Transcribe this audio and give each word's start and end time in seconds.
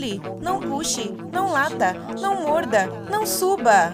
pule, 0.00 0.20
não 0.40 0.60
puxe, 0.60 1.10
não 1.30 1.52
lata, 1.52 1.92
não 2.18 2.42
morda, 2.42 2.86
não 3.10 3.26
suba. 3.26 3.92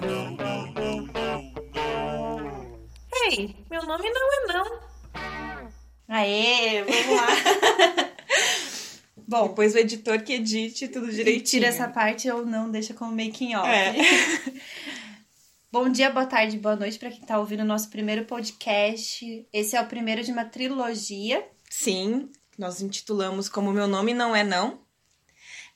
Ei, 3.24 3.56
meu 3.68 3.82
nome 3.84 4.08
não 4.10 4.32
é 4.32 4.46
não. 4.52 4.80
Aê, 6.08 6.84
vamos 6.84 7.20
lá. 7.20 7.26
Bom, 9.28 9.48
depois 9.48 9.74
o 9.74 9.78
editor 9.78 10.22
que 10.22 10.34
edite 10.34 10.86
tudo 10.86 11.10
direitinho. 11.10 11.44
Tira 11.44 11.66
essa 11.66 11.88
parte 11.88 12.30
ou 12.30 12.46
não, 12.46 12.70
deixa 12.70 12.94
como 12.94 13.10
making 13.10 13.56
off. 13.56 13.68
É. 13.68 13.94
Bom 15.72 15.88
dia, 15.88 16.08
boa 16.10 16.26
tarde, 16.26 16.56
boa 16.56 16.76
noite 16.76 16.98
para 16.98 17.10
quem 17.10 17.22
tá 17.22 17.36
ouvindo 17.38 17.60
o 17.60 17.66
nosso 17.66 17.90
primeiro 17.90 18.24
podcast. 18.24 19.26
Esse 19.52 19.74
é 19.74 19.80
o 19.80 19.86
primeiro 19.88 20.22
de 20.22 20.30
uma 20.30 20.44
trilogia. 20.44 21.44
Sim, 21.68 22.30
nós 22.56 22.80
intitulamos 22.80 23.48
como 23.48 23.72
Meu 23.72 23.88
Nome 23.88 24.14
Não 24.14 24.34
É 24.34 24.44
Não. 24.44 24.85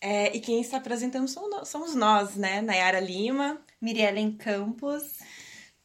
É, 0.00 0.34
e 0.34 0.40
quem 0.40 0.60
está 0.60 0.78
apresentando 0.78 1.28
somos 1.64 1.94
nós, 1.94 2.36
né? 2.36 2.60
Nayara 2.60 3.00
Lima. 3.00 3.60
Miriellen 3.80 4.32
Campos. 4.32 5.18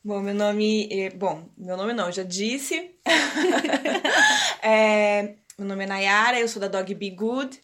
Bom, 0.04 0.22
meu 0.22 0.34
nome. 0.34 0.88
É, 0.92 1.10
bom, 1.10 1.50
meu 1.58 1.76
nome 1.76 1.94
não, 1.94 2.12
já 2.12 2.24
disse. 2.24 2.96
é, 4.62 5.36
meu 5.58 5.68
nome 5.68 5.84
é 5.84 5.88
Nayara, 5.88 6.40
eu 6.40 6.48
sou 6.48 6.62
da 6.62 6.68
Dog 6.68 6.94
Be 6.94 7.10
Good 7.10 7.60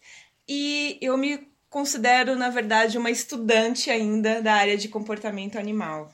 e 0.48 0.98
eu 1.02 1.18
me 1.18 1.48
considero, 1.70 2.36
na 2.36 2.50
verdade, 2.50 2.98
uma 2.98 3.10
estudante 3.10 3.90
ainda 3.90 4.42
da 4.42 4.54
área 4.54 4.78
de 4.78 4.90
comportamento 4.90 5.58
animal. 5.58 6.12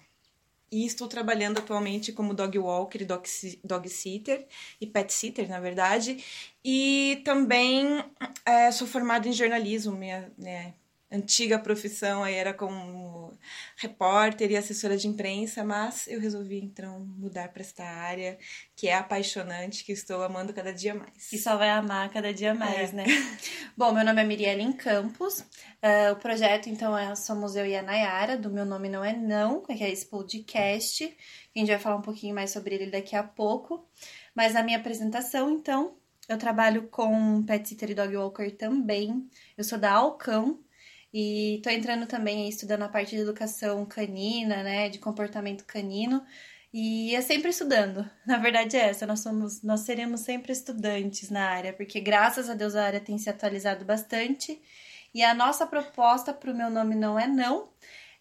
E 0.71 0.85
estou 0.85 1.07
trabalhando 1.07 1.59
atualmente 1.59 2.11
como 2.11 2.33
dog 2.33 2.57
walker, 2.59 3.05
dog, 3.05 3.23
dog 3.63 3.89
sitter 3.89 4.45
e 4.81 4.85
pet 4.87 5.13
sitter, 5.13 5.47
na 5.49 5.59
verdade. 5.59 6.23
E 6.63 7.21
também 7.23 8.03
é, 8.45 8.71
sou 8.71 8.87
formada 8.87 9.27
em 9.27 9.33
jornalismo, 9.33 9.95
minha, 9.95 10.31
né, 10.37 10.73
antiga 11.11 11.57
profissão 11.57 12.23
aí 12.23 12.35
era 12.35 12.53
como 12.53 13.31
repórter 13.77 14.51
e 14.51 14.57
assessora 14.57 14.97
de 14.97 15.07
imprensa, 15.07 15.63
mas 15.63 16.07
eu 16.07 16.19
resolvi 16.19 16.59
então 16.59 16.99
mudar 17.17 17.49
para 17.49 17.61
esta 17.61 17.83
área 17.83 18.37
que 18.75 18.87
é 18.87 18.93
apaixonante, 18.93 19.83
que 19.83 19.91
estou 19.91 20.21
amando 20.23 20.53
cada 20.53 20.73
dia 20.73 20.93
mais. 20.93 21.31
E 21.31 21.37
só 21.37 21.55
vai 21.57 21.69
amar 21.69 22.09
cada 22.09 22.33
dia 22.33 22.53
mais, 22.53 22.91
É. 22.91 22.93
né? 22.93 23.05
Bom, 23.77 23.93
meu 23.93 24.03
nome 24.03 24.21
é 24.21 24.25
Miriellen 24.25 24.73
Campos. 24.73 25.43
Ah, 25.81 26.11
o 26.11 26.15
projeto, 26.17 26.67
então, 26.67 26.97
é 26.97 27.13
Somos 27.15 27.55
Eu 27.55 27.65
e 27.65 27.75
a 27.75 27.81
Nayara, 27.81 28.37
do 28.37 28.49
Meu 28.49 28.65
Nome 28.65 28.89
Não 28.89 29.03
É 29.05 29.13
Não, 29.15 29.61
que 29.61 29.83
é 29.83 29.89
esse 29.91 30.05
podcast. 30.07 31.05
A 31.55 31.59
gente 31.59 31.69
vai 31.69 31.79
falar 31.79 31.95
um 31.97 32.01
pouquinho 32.01 32.35
mais 32.35 32.51
sobre 32.51 32.75
ele 32.75 32.91
daqui 32.91 33.15
a 33.15 33.23
pouco. 33.23 33.87
Mas 34.35 34.53
na 34.53 34.63
minha 34.63 34.77
apresentação, 34.77 35.49
então, 35.51 35.95
eu 36.27 36.37
trabalho 36.37 36.87
com 36.89 37.43
pet 37.43 37.69
sitter 37.69 37.91
e 37.91 37.95
dog 37.95 38.15
walker 38.17 38.49
também. 38.51 39.27
Eu 39.57 39.63
sou 39.63 39.77
da 39.77 39.91
Alcão, 39.93 40.59
e 41.19 41.59
tô 41.63 41.71
entrando 41.71 42.05
também 42.05 42.47
estudando 42.47 42.83
a 42.83 42.87
parte 42.87 43.15
de 43.15 43.23
educação 43.23 43.83
canina, 43.87 44.61
né, 44.61 44.87
de 44.87 44.99
comportamento 44.99 45.65
canino. 45.65 46.23
E 46.71 47.15
é 47.15 47.21
sempre 47.21 47.49
estudando. 47.49 48.07
Na 48.23 48.37
verdade 48.37 48.77
é 48.77 48.89
essa, 48.89 49.07
nós 49.07 49.21
somos, 49.21 49.63
nós 49.63 49.79
seremos 49.79 50.21
sempre 50.21 50.51
estudantes 50.51 51.31
na 51.31 51.49
área, 51.49 51.73
porque 51.73 51.99
graças 51.99 52.51
a 52.51 52.53
Deus 52.53 52.75
a 52.75 52.83
área 52.83 52.99
tem 52.99 53.17
se 53.17 53.31
atualizado 53.31 53.83
bastante. 53.83 54.61
E 55.11 55.23
a 55.23 55.33
nossa 55.33 55.65
proposta 55.65 56.31
para 56.31 56.51
o 56.51 56.55
meu 56.55 56.69
nome 56.69 56.93
não 56.93 57.17
é 57.17 57.25
não, 57.25 57.69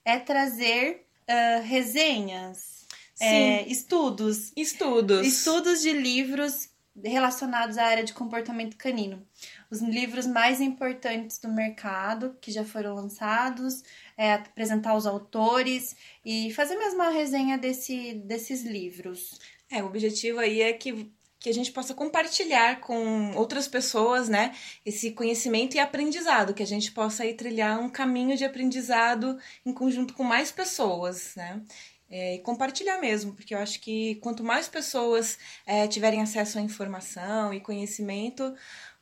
é 0.03 0.19
trazer 0.19 1.07
ah, 1.29 1.61
resenhas, 1.63 2.87
é, 3.21 3.67
estudos, 3.69 4.53
Estudos. 4.57 5.27
estudos 5.27 5.83
de 5.83 5.93
livros 5.93 6.71
relacionados 7.05 7.77
à 7.77 7.85
área 7.85 8.05
de 8.05 8.15
comportamento 8.15 8.77
canino. 8.77 9.27
Os 9.71 9.81
livros 9.81 10.27
mais 10.27 10.61
importantes 10.61 11.39
do 11.39 11.49
mercado 11.49 12.37
que 12.41 12.53
já 12.53 12.65
foram 12.65 12.95
lançados, 12.95 13.83
é, 14.17 14.35
apresentar 14.35 14.97
os 14.97 15.07
autores 15.07 15.97
e 16.25 16.53
fazer 16.53 16.77
mesmo 16.77 17.01
uma 17.01 17.11
resenha 17.11 17.59
desse, 17.59 18.15
desses 18.15 18.63
livros. 18.63 19.39
É, 19.71 19.83
o 19.83 19.87
objetivo 19.87 20.39
aí 20.39 20.63
é 20.63 20.73
que, 20.73 21.11
que 21.41 21.49
a 21.49 21.55
gente 21.55 21.73
possa 21.73 21.95
compartilhar 21.95 22.81
com 22.81 23.35
outras 23.35 23.67
pessoas, 23.67 24.29
né, 24.29 24.55
esse 24.85 25.11
conhecimento 25.11 25.77
e 25.77 25.81
aprendizado, 25.81 26.55
que 26.55 26.63
a 26.63 26.67
gente 26.67 26.93
possa 26.93 27.25
aí 27.25 27.35
trilhar 27.35 27.81
um 27.81 27.91
caminho 27.91 28.37
de 28.37 28.45
aprendizado 28.45 29.37
em 29.65 29.73
conjunto 29.73 30.15
com 30.15 30.23
mais 30.23 30.53
pessoas, 30.53 31.35
né. 31.35 31.61
É, 32.09 32.37
e 32.37 32.39
compartilhar 32.39 33.01
mesmo, 33.01 33.35
porque 33.35 33.53
eu 33.53 33.59
acho 33.59 33.81
que 33.81 34.15
quanto 34.17 34.45
mais 34.45 34.69
pessoas 34.69 35.37
é, 35.67 35.89
tiverem 35.89 36.23
acesso 36.23 36.57
à 36.57 36.61
informação 36.61 37.53
e 37.53 37.61
conhecimento, 37.61 38.55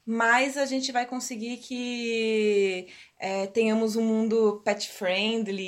mais 0.06 0.58
a 0.58 0.66
gente 0.66 0.92
vai 0.92 1.06
conseguir 1.06 1.56
que 1.58 2.88
é, 3.18 3.46
tenhamos 3.46 3.96
um 3.96 4.02
mundo 4.04 4.60
pet 4.64 4.88
friendly 4.90 5.64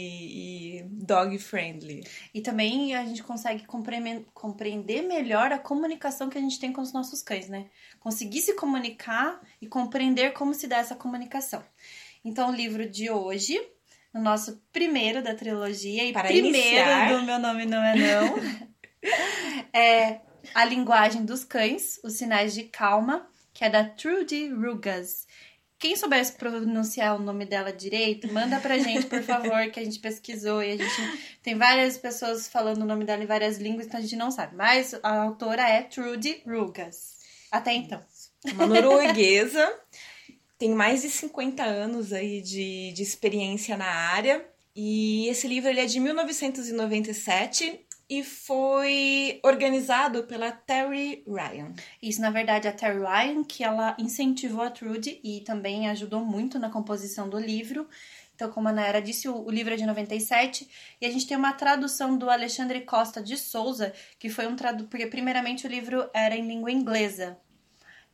e 0.78 0.82
dog 0.90 1.38
friendly. 1.38 2.04
E 2.34 2.40
também 2.42 2.94
a 2.94 3.04
gente 3.06 3.22
consegue 3.22 3.64
compre- 3.66 4.26
compreender 4.34 5.02
melhor 5.02 5.52
a 5.52 5.58
comunicação 5.58 6.28
que 6.28 6.36
a 6.36 6.40
gente 6.40 6.58
tem 6.60 6.72
com 6.72 6.82
os 6.82 6.92
nossos 6.92 7.22
cães, 7.22 7.48
né? 7.48 7.66
Conseguir 7.98 8.42
se 8.42 8.52
comunicar 8.54 9.40
e 9.60 9.66
compreender 9.66 10.32
como 10.34 10.52
se 10.52 10.66
dá 10.66 10.78
essa 10.78 10.94
comunicação. 10.94 11.64
Então, 12.24 12.50
o 12.50 12.54
livro 12.54 12.86
de 12.88 13.08
hoje, 13.10 13.58
o 14.12 14.18
nosso 14.20 14.60
primeiro 14.72 15.22
da 15.22 15.34
trilogia 15.34 16.04
e 16.04 16.12
Para 16.12 16.28
primeiro 16.28 16.48
iniciar. 16.56 17.08
do 17.12 17.22
Meu 17.22 17.38
Nome 17.38 17.64
Não 17.64 17.82
É 17.82 17.94
Não, 17.94 18.34
é 19.72 20.20
A 20.54 20.64
Linguagem 20.64 21.24
dos 21.24 21.44
Cães, 21.44 21.98
Os 22.04 22.14
Sinais 22.14 22.52
de 22.52 22.64
Calma, 22.64 23.28
que 23.56 23.64
é 23.64 23.70
da 23.70 23.82
Trudy 23.82 24.50
Rugas. 24.50 25.26
Quem 25.78 25.96
souber 25.96 26.30
pronunciar 26.36 27.16
o 27.16 27.22
nome 27.22 27.46
dela 27.46 27.72
direito, 27.72 28.30
manda 28.30 28.60
pra 28.60 28.76
gente, 28.76 29.06
por 29.06 29.22
favor, 29.22 29.70
que 29.70 29.80
a 29.80 29.84
gente 29.84 29.98
pesquisou 29.98 30.62
e 30.62 30.72
a 30.72 30.76
gente 30.76 31.38
tem 31.42 31.56
várias 31.56 31.96
pessoas 31.96 32.46
falando 32.46 32.82
o 32.82 32.86
nome 32.86 33.06
dela 33.06 33.22
em 33.22 33.26
várias 33.26 33.56
línguas, 33.56 33.86
então 33.86 33.98
a 33.98 34.02
gente 34.02 34.14
não 34.14 34.30
sabe. 34.30 34.54
Mas 34.54 34.94
a 35.02 35.22
autora 35.22 35.66
é 35.66 35.82
Trudy 35.82 36.42
Rugas. 36.46 37.16
Até 37.50 37.72
então. 37.72 37.98
Uma 38.52 38.66
norueguesa, 38.66 39.66
tem 40.58 40.74
mais 40.74 41.00
de 41.00 41.08
50 41.08 41.62
anos 41.64 42.12
aí 42.12 42.42
de, 42.42 42.92
de 42.92 43.02
experiência 43.02 43.74
na 43.74 43.88
área. 43.88 44.46
E 44.74 45.28
esse 45.28 45.48
livro 45.48 45.70
ele 45.70 45.80
é 45.80 45.86
de 45.86 45.98
1997 45.98 47.85
e 48.08 48.22
foi 48.22 49.40
organizado 49.42 50.24
pela 50.24 50.52
Terry 50.52 51.24
Ryan. 51.26 51.74
Isso, 52.00 52.20
na 52.20 52.30
verdade, 52.30 52.68
a 52.68 52.72
Terry 52.72 53.00
Ryan, 53.00 53.42
que 53.44 53.64
ela 53.64 53.96
incentivou 53.98 54.62
a 54.62 54.70
Trudy 54.70 55.20
e 55.24 55.40
também 55.40 55.88
ajudou 55.88 56.24
muito 56.24 56.58
na 56.58 56.70
composição 56.70 57.28
do 57.28 57.38
livro. 57.38 57.88
Então, 58.34 58.50
como 58.50 58.68
a 58.68 58.72
Nayara 58.72 59.02
disse, 59.02 59.28
o, 59.28 59.44
o 59.44 59.50
livro 59.50 59.74
é 59.74 59.76
de 59.76 59.86
97 59.86 60.68
e 61.00 61.06
a 61.06 61.10
gente 61.10 61.26
tem 61.26 61.36
uma 61.36 61.52
tradução 61.52 62.16
do 62.16 62.30
Alexandre 62.30 62.82
Costa 62.82 63.20
de 63.20 63.36
Souza, 63.36 63.92
que 64.18 64.28
foi 64.28 64.46
um 64.46 64.54
tradutor, 64.54 64.88
porque 64.88 65.06
primeiramente 65.06 65.66
o 65.66 65.70
livro 65.70 66.08
era 66.14 66.36
em 66.36 66.46
língua 66.46 66.70
inglesa. 66.70 67.38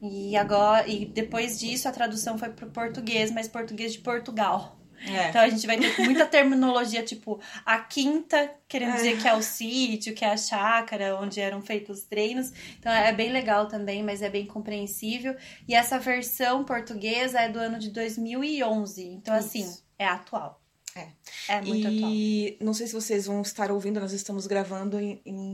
E 0.01 0.37
agora 0.37 0.89
e 0.89 1.05
depois 1.07 1.61
disso 1.61 1.89
a 1.89 1.93
tradução 1.93 2.39
foi 2.39 2.51
para 2.51 2.67
o 2.67 2.71
português, 2.71 3.31
mas 3.31 3.47
português 3.47 3.93
de 3.93 3.99
Portugal. 4.01 4.82
É. 5.07 5.29
Então 5.29 5.41
a 5.43 5.49
gente 5.49 5.67
vai 5.67 5.77
ter 5.79 5.99
muita 6.01 6.25
terminologia, 6.27 7.03
tipo, 7.03 7.41
a 7.67 7.79
quinta, 7.79 8.51
querendo 8.69 8.93
É. 8.93 8.97
dizer 8.97 9.21
que 9.21 9.27
é 9.29 9.35
o 9.35 9.43
sítio, 9.43 10.15
que 10.15 10.25
é 10.25 10.31
a 10.33 10.37
chácara, 10.37 11.17
onde 11.21 11.41
eram 11.41 11.61
feitos 11.61 11.99
os 12.01 12.05
treinos. 12.05 12.53
Então 12.79 12.93
é 12.93 13.13
bem 13.13 13.33
legal 13.33 13.67
também, 13.67 14.03
mas 14.03 14.23
é 14.23 14.29
bem 14.31 14.47
compreensível. 14.47 15.35
E 15.67 15.75
essa 15.75 15.99
versão 15.99 16.65
portuguesa 16.65 17.41
é 17.41 17.49
do 17.49 17.59
ano 17.59 17.79
de 17.79 17.91
2011. 17.91 19.05
Então, 19.07 19.35
assim, 19.35 19.63
Isso. 19.63 19.85
é 19.99 20.07
atual. 20.07 20.61
É. 20.95 21.09
É 21.49 21.61
muito 21.63 21.87
atual. 21.89 22.11
e 22.13 22.57
não 22.61 22.75
sei 22.75 22.87
se 22.87 22.93
vocês 22.93 23.25
vão 23.27 23.41
estar 23.41 23.71
ouvindo, 23.71 23.99
nós 23.99 24.13
estamos 24.13 24.47
gravando 24.47 25.01
em, 25.01 25.21
em. 25.25 25.52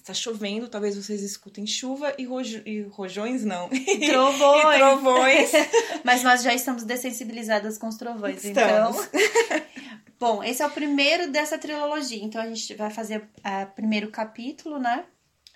Está 0.00 0.14
chovendo, 0.14 0.66
talvez 0.66 0.96
vocês 0.96 1.22
escutem 1.22 1.66
chuva 1.66 2.14
e, 2.16 2.24
rojo, 2.24 2.62
e 2.64 2.80
rojões, 2.84 3.44
não. 3.44 3.68
E 3.70 4.06
trovões. 4.08 4.64
e 4.74 4.78
trovões. 4.78 5.50
Mas 6.02 6.22
nós 6.22 6.42
já 6.42 6.54
estamos 6.54 6.84
dessensibilizadas 6.84 7.76
com 7.76 7.86
os 7.86 7.96
trovões, 7.96 8.42
Estamos. 8.42 9.06
então. 9.06 9.62
Bom, 10.18 10.42
esse 10.42 10.62
é 10.62 10.66
o 10.66 10.70
primeiro 10.70 11.30
dessa 11.30 11.58
trilogia. 11.58 12.22
Então 12.24 12.40
a 12.40 12.46
gente 12.46 12.74
vai 12.74 12.90
fazer 12.90 13.18
o 13.62 13.66
primeiro 13.74 14.10
capítulo, 14.10 14.78
né? 14.78 15.04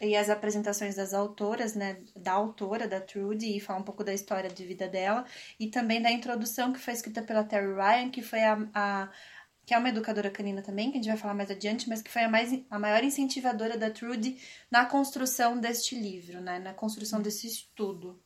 E 0.00 0.14
as 0.16 0.28
apresentações 0.28 0.94
das 0.96 1.14
autoras, 1.14 1.74
né? 1.74 1.98
Da 2.14 2.32
autora, 2.32 2.86
da 2.86 3.00
Trudy, 3.00 3.56
e 3.56 3.60
falar 3.60 3.78
um 3.78 3.82
pouco 3.84 4.04
da 4.04 4.12
história 4.12 4.50
de 4.50 4.64
vida 4.64 4.86
dela. 4.88 5.24
E 5.58 5.68
também 5.68 6.02
da 6.02 6.10
introdução 6.10 6.72
que 6.72 6.78
foi 6.80 6.92
escrita 6.92 7.22
pela 7.22 7.44
Terry 7.44 7.72
Ryan, 7.74 8.10
que 8.10 8.20
foi 8.22 8.40
a. 8.42 8.58
a- 8.74 9.08
que 9.66 9.72
é 9.72 9.78
uma 9.78 9.88
educadora 9.88 10.30
canina 10.30 10.62
também, 10.62 10.90
que 10.90 10.98
a 10.98 11.00
gente 11.00 11.10
vai 11.10 11.16
falar 11.16 11.34
mais 11.34 11.50
adiante, 11.50 11.88
mas 11.88 12.02
que 12.02 12.10
foi 12.10 12.22
a, 12.22 12.28
mais, 12.28 12.52
a 12.70 12.78
maior 12.78 13.02
incentivadora 13.02 13.78
da 13.78 13.90
Trudy 13.90 14.36
na 14.70 14.84
construção 14.84 15.58
deste 15.58 15.94
livro, 15.94 16.40
né? 16.40 16.58
Na 16.58 16.74
construção 16.74 17.22
desse 17.22 17.46
estudo. 17.46 18.20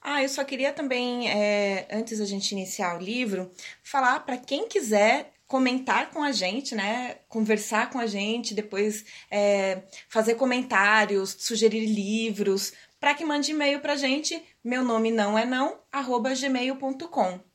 Ah, 0.00 0.22
eu 0.22 0.28
só 0.28 0.44
queria 0.44 0.72
também, 0.72 1.30
é, 1.30 1.86
antes 1.90 2.18
da 2.18 2.24
gente 2.24 2.52
iniciar 2.52 2.96
o 2.96 3.02
livro, 3.02 3.50
falar 3.82 4.20
para 4.20 4.36
quem 4.36 4.68
quiser 4.68 5.32
comentar 5.46 6.10
com 6.10 6.22
a 6.22 6.30
gente, 6.30 6.74
né? 6.74 7.16
Conversar 7.28 7.90
com 7.90 7.98
a 7.98 8.06
gente, 8.06 8.54
depois 8.54 9.04
é, 9.30 9.82
fazer 10.08 10.34
comentários, 10.34 11.36
sugerir 11.38 11.86
livros, 11.86 12.72
para 13.00 13.14
que 13.14 13.24
mande 13.24 13.50
e-mail 13.50 13.80
pra 13.80 13.96
gente. 13.96 14.40
Meu 14.62 14.84
nome 14.84 15.10
não 15.10 15.38
é 15.38 15.44
não, 15.44 15.78
arroba 15.90 16.34
gmail.com. 16.34 17.47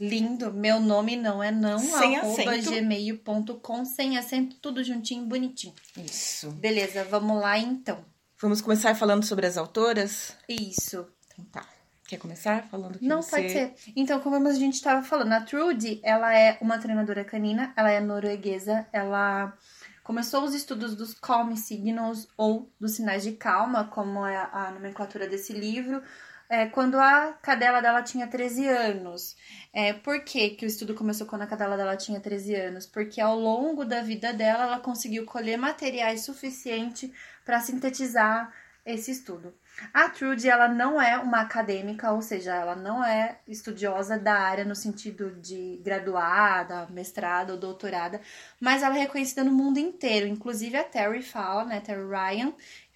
Lindo. 0.00 0.50
Meu 0.50 0.80
nome 0.80 1.14
não 1.14 1.42
é 1.42 1.50
não, 1.50 1.78
Sem 1.78 2.16
arroba 2.16 2.56
gmail.com, 2.56 3.84
sem 3.84 4.16
acento, 4.16 4.56
tudo 4.56 4.82
juntinho, 4.82 5.26
bonitinho. 5.26 5.74
Isso. 5.98 6.50
Beleza, 6.52 7.04
vamos 7.04 7.38
lá 7.38 7.58
então. 7.58 8.02
Vamos 8.40 8.62
começar 8.62 8.94
falando 8.94 9.24
sobre 9.24 9.46
as 9.46 9.58
autoras? 9.58 10.34
Isso. 10.48 11.06
Então 11.34 11.44
tá. 11.52 11.66
Quer 12.08 12.16
começar 12.16 12.66
falando 12.68 12.98
que 12.98 13.06
Não, 13.06 13.22
você... 13.22 13.30
pode 13.30 13.52
ser. 13.52 13.74
Então, 13.94 14.18
como 14.18 14.34
a 14.48 14.52
gente 14.54 14.74
estava 14.74 15.00
falando, 15.02 15.32
a 15.32 15.42
Trudy, 15.42 16.00
ela 16.02 16.36
é 16.36 16.58
uma 16.60 16.78
treinadora 16.78 17.24
canina, 17.24 17.72
ela 17.76 17.90
é 17.90 18.00
norueguesa, 18.00 18.84
ela 18.92 19.56
começou 20.02 20.42
os 20.42 20.54
estudos 20.54 20.96
dos 20.96 21.14
calm 21.14 21.54
signals 21.54 22.26
ou 22.36 22.68
dos 22.80 22.92
sinais 22.92 23.22
de 23.22 23.32
calma, 23.32 23.84
como 23.84 24.26
é 24.26 24.36
a 24.36 24.72
nomenclatura 24.72 25.28
desse 25.28 25.52
livro, 25.52 26.02
é, 26.50 26.66
quando 26.66 26.98
a 26.98 27.32
cadela 27.40 27.80
dela 27.80 28.02
tinha 28.02 28.26
13 28.26 28.66
anos. 28.66 29.36
É, 29.72 29.92
por 29.92 30.24
que, 30.24 30.50
que 30.50 30.66
o 30.66 30.68
estudo 30.68 30.94
começou 30.94 31.24
quando 31.24 31.42
a 31.42 31.46
cadela 31.46 31.76
dela 31.76 31.96
tinha 31.96 32.18
13 32.18 32.56
anos? 32.56 32.86
Porque 32.86 33.20
ao 33.20 33.38
longo 33.38 33.84
da 33.84 34.02
vida 34.02 34.32
dela, 34.32 34.64
ela 34.64 34.80
conseguiu 34.80 35.24
colher 35.24 35.56
materiais 35.56 36.24
suficiente 36.24 37.12
para 37.44 37.60
sintetizar 37.60 38.52
esse 38.84 39.12
estudo. 39.12 39.54
A 39.94 40.08
Trudy, 40.08 40.48
ela 40.48 40.68
não 40.68 41.00
é 41.00 41.16
uma 41.18 41.40
acadêmica, 41.40 42.12
ou 42.12 42.20
seja, 42.20 42.54
ela 42.54 42.74
não 42.74 43.04
é 43.04 43.38
estudiosa 43.46 44.18
da 44.18 44.34
área 44.34 44.64
no 44.64 44.74
sentido 44.74 45.30
de 45.40 45.80
graduada, 45.82 46.86
mestrada 46.90 47.52
ou 47.52 47.58
doutorada, 47.58 48.20
mas 48.60 48.82
ela 48.82 48.96
é 48.96 49.00
reconhecida 49.00 49.44
no 49.44 49.52
mundo 49.52 49.78
inteiro. 49.78 50.26
Inclusive 50.26 50.76
a 50.76 50.84
Terry 50.84 51.22
fala, 51.22 51.64
né, 51.64 51.80
Terry 51.80 52.02
Ryan, 52.02 52.52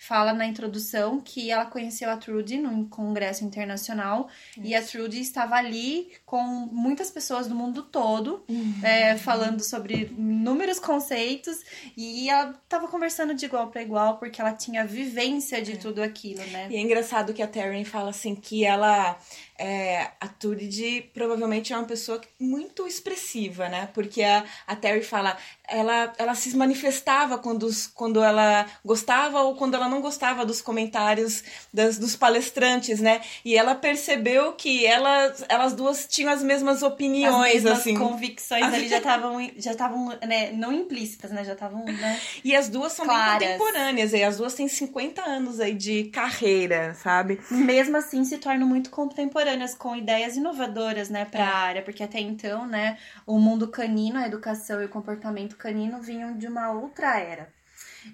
fala 0.07 0.35
na 0.35 0.47
introdução 0.47 1.19
que 1.19 1.51
ela 1.51 1.65
conheceu 1.65 2.11
a 2.11 2.17
Trudy 2.17 2.59
num 2.59 2.87
congresso 2.87 3.43
internacional 3.43 4.29
e 4.59 4.75
a 4.75 4.83
Trudy 4.83 5.21
estava 5.21 5.55
ali 5.55 6.13
com 6.27 6.43
muitas 6.71 7.11
pessoas 7.11 7.47
do 7.47 7.55
mundo 7.55 7.83
todo 7.83 8.45
é, 8.83 9.17
falando 9.17 9.63
sobre 9.63 10.13
inúmeros 10.19 10.79
conceitos 10.79 11.57
e 11.97 12.29
ela 12.29 12.51
estava 12.51 12.87
conversando 12.87 13.35
de 13.35 13.47
igual 13.47 13.69
para 13.69 13.83
igual 13.83 14.19
porque 14.19 14.43
ela 14.43 14.53
tinha 14.53 14.85
vivência 14.85 15.63
de 15.63 15.79
tudo 15.79 16.03
aquilo, 16.03 16.45
né? 16.49 16.69
E 16.71 16.77
é 16.77 16.81
engraçado 16.81 17.33
que 17.33 17.43
a 17.43 17.49
Taryn 17.49 17.85
fala 17.85 18.11
assim 18.11 18.35
que 18.35 18.65
ela. 18.65 19.19
É, 19.57 20.09
a 20.21 20.27
Turid 20.27 21.03
provavelmente 21.15 21.73
é 21.73 21.77
uma 21.77 21.87
pessoa 21.87 22.21
muito 22.41 22.87
expressiva, 22.87 23.69
né? 23.69 23.89
Porque 23.95 24.23
a, 24.23 24.45
a 24.67 24.75
Terry 24.75 25.03
fala, 25.03 25.37
ela, 25.69 26.13
ela 26.19 26.35
se 26.35 26.57
manifestava 26.57 27.39
quando, 27.39 27.63
os- 27.63 27.87
quando 27.87 28.21
ela 28.23 28.67
gostava 28.85 29.43
ou 29.43 29.55
quando 29.55 29.75
ela 29.75 29.89
não 29.89 30.01
gostava 30.01 30.45
dos 30.45 30.61
comentários 30.61 31.45
das, 31.73 31.99
dos 31.99 32.17
palestrantes, 32.17 32.99
né? 33.01 33.21
E 33.45 33.57
ela 33.57 33.77
percebeu 33.77 34.55
que 34.55 34.85
elas, 34.85 35.45
elas 35.49 35.73
duas 35.73 36.07
tinham 36.09 36.33
as 36.33 36.43
mesmas 36.43 36.83
opiniões, 36.83 37.35
As 37.35 37.53
mesmas 37.63 37.79
assim. 37.79 37.97
convicções 37.97 38.65
ali 38.75 38.89
já 38.89 38.99
estavam 38.99 39.39
já 39.57 39.71
estavam 39.71 40.09
né, 40.27 40.51
não 40.53 40.73
implícitas, 40.73 41.31
né? 41.31 41.45
Já 41.45 41.53
estavam, 41.53 41.85
né? 41.85 42.21
E 42.43 42.57
as 42.57 42.69
duas 42.69 42.93
são 42.93 43.05
Claras. 43.05 43.39
bem 43.39 43.57
contemporâneas, 43.57 44.13
e 44.13 44.23
as 44.25 44.37
duas 44.37 44.55
têm 44.55 44.67
50 44.67 45.23
anos 45.23 45.61
aí 45.61 45.75
de 45.75 46.05
carreira, 46.05 46.95
sabe? 46.95 47.39
mesmo 47.51 47.97
assim 47.97 48.25
se 48.25 48.37
tornam 48.39 48.67
muito 48.67 48.91
contemporâneas 48.91 49.44
com 49.79 49.97
ideias 49.97 50.37
inovadoras, 50.37 51.09
né, 51.11 51.25
para 51.25 51.45
a 51.45 51.49
É. 51.49 51.53
área, 51.53 51.83
porque 51.83 52.03
até 52.03 52.21
então, 52.21 52.67
né, 52.67 52.99
o 53.27 53.39
mundo 53.39 53.69
canino, 53.69 54.19
a 54.19 54.27
educação 54.27 54.81
e 54.83 54.87
o 54.87 54.89
comportamento 54.89 55.57
canino 55.57 56.01
vinham 56.01 56.37
de 56.37 56.47
uma 56.47 56.71
outra 56.73 57.19
era. 57.19 57.53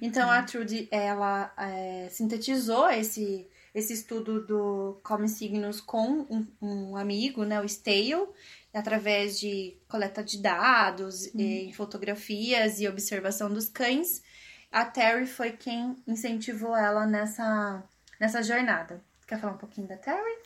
Então 0.01 0.31
a 0.31 0.43
Trudy, 0.43 0.89
ela 0.91 1.53
é, 1.57 2.09
sintetizou 2.11 2.89
esse 2.91 3.47
esse 3.73 3.93
estudo 3.93 4.45
do 4.45 5.01
Come 5.05 5.29
Signos 5.29 5.81
com 5.81 6.27
um, 6.29 6.45
um 6.61 6.97
amigo, 6.97 7.45
né, 7.45 7.61
o 7.61 7.65
Stale, 7.65 8.27
através 8.75 9.39
de 9.39 9.77
coleta 9.89 10.25
de 10.25 10.43
dados, 10.43 11.27
e 11.37 11.73
fotografias 11.75 12.81
e 12.81 12.89
observação 12.89 13.49
dos 13.49 13.69
cães. 13.69 14.23
A 14.73 14.85
Terry 14.85 15.25
foi 15.25 15.53
quem 15.53 15.97
incentivou 16.05 16.77
ela 16.77 17.07
nessa, 17.07 17.83
nessa 18.19 18.43
jornada. 18.43 19.01
Quer 19.25 19.39
falar 19.39 19.53
um 19.53 19.59
pouquinho 19.59 19.87
da 19.87 19.97
Terry? 19.97 20.37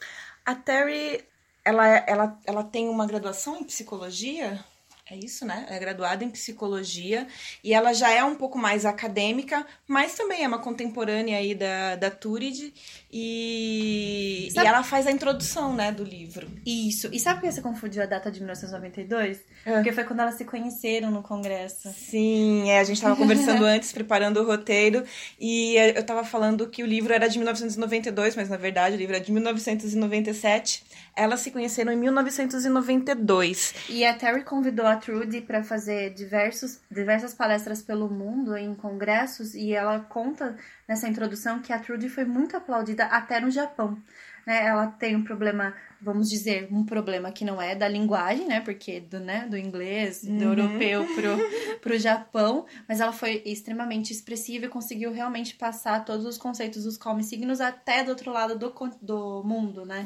A 0.45 0.55
Terry, 0.55 1.27
ela, 1.65 1.87
ela, 1.87 2.41
ela 2.45 2.65
tem 2.65 2.89
uma 2.89 3.07
graduação 3.07 3.57
em 3.57 3.65
psicologia, 3.65 4.65
é 5.11 5.17
isso, 5.19 5.45
né? 5.45 5.65
Ela 5.67 5.77
é 5.77 5.79
graduada 5.79 6.25
em 6.25 6.31
psicologia 6.31 7.27
e 7.63 7.75
ela 7.75 7.93
já 7.93 8.11
é 8.11 8.25
um 8.25 8.35
pouco 8.35 8.57
mais 8.57 8.87
acadêmica, 8.87 9.67
mas 9.87 10.15
também 10.15 10.43
é 10.45 10.49
uma 10.49 10.59
contemporânea 10.59 11.37
aí 11.37 11.55
da, 11.55 11.95
da 11.97 12.11
Turid 12.11 12.73
e, 13.13 14.49
Sabe- 14.55 14.67
e 14.67 14.69
ela 14.69 14.83
faz 14.83 15.07
a 15.07 15.11
introdução, 15.11 15.75
né, 15.75 15.93
do 15.93 16.03
livro. 16.03 16.49
Isso. 16.65 17.11
E 17.13 17.21
sabe 17.21 17.41
por 17.41 17.47
que 17.47 17.53
você 17.53 17.61
confundiu 17.61 18.03
a 18.03 18.07
data 18.07 18.31
de 18.31 18.39
1992? 18.41 19.41
É. 19.67 19.73
Porque 19.75 19.93
foi 19.93 20.05
quando 20.05 20.21
elas 20.21 20.37
se 20.37 20.45
conheceram 20.47 21.11
no 21.11 21.23
congresso. 21.23 21.93
Sim, 21.93 22.71
é, 22.71 22.81
a 22.81 22.85
gente 22.85 22.97
estava 22.97 23.15
conversando 23.15 23.63
antes, 23.65 23.93
preparando 23.93 24.41
o 24.41 24.47
roteiro, 24.47 25.05
e 25.39 25.77
eu 25.77 26.01
estava 26.01 26.25
falando 26.25 26.67
que 26.69 26.83
o 26.83 26.87
livro 26.87 27.13
era 27.13 27.29
de 27.29 27.37
1992, 27.39 28.37
mas 28.37 28.49
na 28.49 28.57
verdade 28.57 28.97
o 28.97 28.99
livro 28.99 29.15
é 29.15 29.21
de 29.21 29.31
1997. 29.31 30.83
Elas 31.17 31.41
se 31.41 31.51
conheceram 31.51 31.93
em 31.93 31.97
1992. 31.97 33.75
E 33.89 34.05
a 34.05 34.15
Terry 34.15 34.43
convidou 34.43 34.87
a 34.87 34.94
Trudy 34.97 35.41
para 35.41 35.63
fazer 35.63 36.13
diversos, 36.15 36.81
diversas 36.91 37.35
palestras 37.35 37.83
pelo 37.83 38.09
mundo 38.09 38.57
em 38.57 38.75
congressos 38.75 39.55
e 39.55 39.73
ela 39.73 40.01
conta 40.01 40.57
nessa 40.89 41.09
introdução 41.09 41.61
que 41.61 41.73
a 41.73 41.79
Trudy 41.79 42.09
foi 42.09 42.25
muito 42.25 42.57
aplaudida 42.57 43.05
até 43.07 43.41
no 43.41 43.51
Japão. 43.51 43.99
Né? 44.47 44.67
Ela 44.67 44.87
tem 44.87 45.17
um 45.17 45.25
problema, 45.25 45.75
vamos 46.05 46.29
dizer, 46.29 46.69
um 46.71 46.85
problema 46.85 47.33
que 47.33 47.45
não 47.45 47.61
é 47.61 47.75
da 47.75 47.89
linguagem, 47.89 48.47
né? 48.47 48.61
Porque 48.61 49.01
do, 49.01 49.19
né, 49.19 49.47
do 49.49 49.57
inglês, 49.57 50.23
do 50.23 50.45
europeu 50.45 51.05
pro, 51.15 51.37
pro 51.81 51.99
Japão, 51.99 52.67
mas 52.89 53.01
ela 53.01 53.13
foi 53.13 53.43
extremamente 53.45 54.13
expressiva 54.13 54.67
e 54.67 54.69
conseguiu 54.69 55.11
realmente 55.13 55.55
passar 55.55 56.05
todos 56.05 56.27
os 56.27 56.37
conceitos 56.39 56.85
dos 56.85 56.97
calm 56.97 57.21
signos 57.23 57.61
até 57.61 58.05
do 58.05 58.11
outro 58.11 58.31
lado 58.31 58.59
do, 58.59 58.73
do 59.01 59.43
mundo, 59.45 59.85
né? 59.85 60.05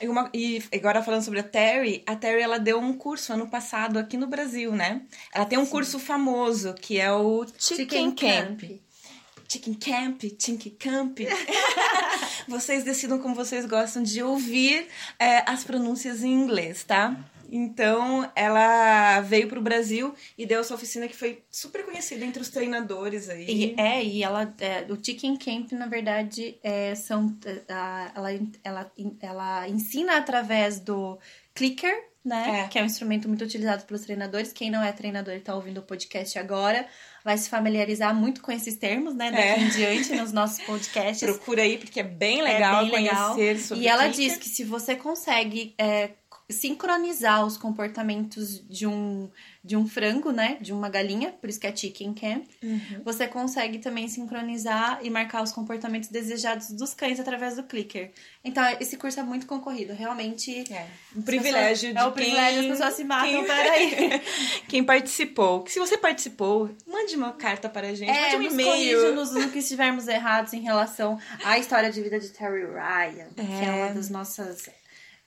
E, 0.00 0.08
uma- 0.08 0.30
e 0.32 0.62
agora 0.74 1.02
falando 1.02 1.22
sobre 1.22 1.40
a 1.40 1.44
Terry, 1.44 2.02
a 2.06 2.16
Terry 2.16 2.40
ela 2.42 2.58
deu 2.58 2.78
um 2.78 2.92
curso 2.96 3.32
ano 3.32 3.48
passado 3.48 3.98
aqui 3.98 4.16
no 4.16 4.26
Brasil, 4.26 4.72
né? 4.72 5.02
Ela 5.32 5.44
tem 5.44 5.58
um 5.58 5.66
curso 5.66 5.98
famoso 5.98 6.74
que 6.74 6.98
é 6.98 7.12
o 7.12 7.44
Chicken, 7.76 8.10
Camp. 8.14 8.60
Chicken 9.48 9.74
Camp, 9.74 10.22
Chicken 10.38 10.76
Camp. 10.78 11.18
vocês 12.48 12.84
decidam 12.84 13.18
como 13.18 13.34
vocês 13.34 13.66
gostam 13.66 14.02
de 14.02 14.22
ouvir 14.22 14.86
é, 15.18 15.48
as 15.50 15.64
pronúncias 15.64 16.22
em 16.22 16.32
inglês, 16.32 16.84
tá? 16.84 17.16
Então, 17.50 18.28
ela 18.34 19.20
veio 19.20 19.46
pro 19.48 19.60
Brasil 19.60 20.12
e 20.36 20.44
deu 20.44 20.60
essa 20.60 20.74
oficina 20.74 21.06
que 21.06 21.14
foi 21.14 21.44
super 21.50 21.84
conhecida 21.84 22.24
entre 22.24 22.42
os 22.42 22.48
treinadores 22.48 23.28
aí. 23.28 23.46
E, 23.48 23.80
é, 23.80 24.02
e 24.02 24.22
ela, 24.24 24.52
é, 24.58 24.86
o 24.90 24.96
Chicken 25.02 25.36
Camp, 25.36 25.70
na 25.72 25.86
verdade, 25.86 26.58
é, 26.64 26.94
são, 26.94 27.36
é, 27.44 27.72
a- 27.72 28.12
ela, 28.14 28.28
ela, 28.64 28.92
ela 29.20 29.68
ensina 29.68 30.16
através 30.16 30.80
do 30.80 31.18
clicker, 31.54 31.94
né? 32.24 32.62
É. 32.64 32.68
Que 32.68 32.78
é 32.78 32.82
um 32.82 32.86
instrumento 32.86 33.28
muito 33.28 33.44
utilizado 33.44 33.84
pelos 33.84 34.02
treinadores. 34.02 34.52
Quem 34.52 34.70
não 34.70 34.82
é 34.82 34.90
treinador 34.92 35.34
e 35.34 35.40
tá 35.40 35.54
ouvindo 35.54 35.78
o 35.78 35.82
podcast 35.82 36.38
agora 36.38 36.86
vai 37.24 37.36
se 37.38 37.48
familiarizar 37.48 38.14
muito 38.14 38.40
com 38.42 38.50
esses 38.52 38.76
termos, 38.76 39.14
né? 39.14 39.30
Daqui 39.30 39.42
É. 39.42 39.58
em 39.60 39.68
diante 39.68 40.14
nos 40.14 40.32
nossos 40.32 40.60
podcasts. 40.64 41.22
Procura 41.28 41.62
aí, 41.62 41.78
porque 41.78 42.00
é 42.00 42.02
bem 42.04 42.42
legal 42.42 42.84
é 42.86 42.90
bem 42.90 43.02
legal. 43.04 43.34
conhecer 43.34 43.58
sobre 43.60 43.84
E 43.84 43.88
ela 43.88 44.08
diz 44.08 44.36
que 44.36 44.48
se 44.48 44.62
você 44.64 44.94
consegue 44.96 45.74
é, 45.78 46.10
sincronizar 46.48 47.44
os 47.44 47.56
comportamentos 47.56 48.60
de 48.68 48.86
um, 48.86 49.30
de 49.62 49.76
um 49.76 49.86
frango, 49.88 50.30
né? 50.30 50.58
De 50.60 50.72
uma 50.72 50.88
galinha, 50.88 51.32
por 51.32 51.48
isso 51.48 51.58
que 51.58 51.66
é 51.66 51.74
chicken 51.74 52.12
camp, 52.14 52.44
Uhum. 52.62 53.00
você 53.04 53.26
consegue 53.26 53.78
também 53.78 54.08
sincronizar 54.08 54.98
e 55.02 55.08
marcar 55.10 55.42
os 55.42 55.52
comportamentos 55.52 56.08
desejados 56.10 56.70
dos 56.70 56.92
cães 56.94 57.18
através 57.18 57.56
do 57.56 57.62
clicker. 57.62 58.12
Então, 58.44 58.62
esse 58.80 58.96
curso 58.96 59.18
é 59.20 59.22
muito 59.22 59.46
concorrido, 59.46 59.92
realmente. 59.94 60.64
É, 60.72 60.86
um 61.16 61.22
privilégio 61.22 61.92
de 61.92 61.98
É 61.98 62.04
o 62.04 62.12
privilégio, 62.12 62.60
quem, 62.62 62.70
as 62.72 62.76
pessoas 62.78 62.94
se 62.94 63.04
matam, 63.04 63.30
quem- 63.30 63.44
peraí. 63.46 64.22
quem 64.68 64.84
participou. 64.84 65.64
Se 65.66 65.78
você 65.78 65.96
participou, 65.96 66.70
mande 66.86 67.16
uma 67.16 67.32
carta 67.32 67.68
para 67.68 67.88
a 67.88 67.94
gente, 67.94 68.10
É, 68.10 68.32
mande 68.32 68.48
um 68.48 68.50
e-mail. 68.52 69.14
nos- 69.14 69.32
no 69.32 69.50
que 69.50 69.58
estivermos 69.60 70.08
errados 70.08 70.52
em 70.52 70.60
relação 70.60 71.18
à 71.44 71.58
história 71.58 71.90
de 71.90 72.02
vida 72.02 72.18
de 72.20 72.28
Terry 72.30 72.64
Ryan, 72.66 73.28
que 73.34 73.40
é 73.64 73.64
É. 73.66 73.84
uma 73.84 73.94
das 73.94 74.10
nossas 74.10 74.68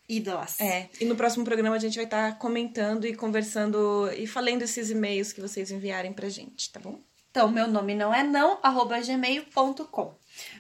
ídolas. 0.08 0.60
É, 0.60 0.90
e 1.00 1.06
no 1.06 1.16
próximo 1.16 1.44
programa 1.44 1.76
a 1.76 1.80
gente 1.80 1.96
vai 1.96 2.06
estar 2.06 2.38
comentando 2.38 3.06
e 3.06 3.16
conversando 3.16 4.10
e 4.16 4.26
falando 4.26 4.62
esses 4.62 4.90
e-mails 4.90 5.34
que 5.34 5.42
vocês 5.42 5.72
enviarem 5.72 6.14
pra 6.14 6.30
gente, 6.30 6.72
tá 6.72 6.80
bom? 6.80 7.00
Então, 7.30 7.52
meu 7.52 7.68
nome 7.68 7.94
não 7.94 8.12
é 8.12 8.24
não, 8.24 8.58
arroba 8.64 9.00
gmail.com. 9.00 10.16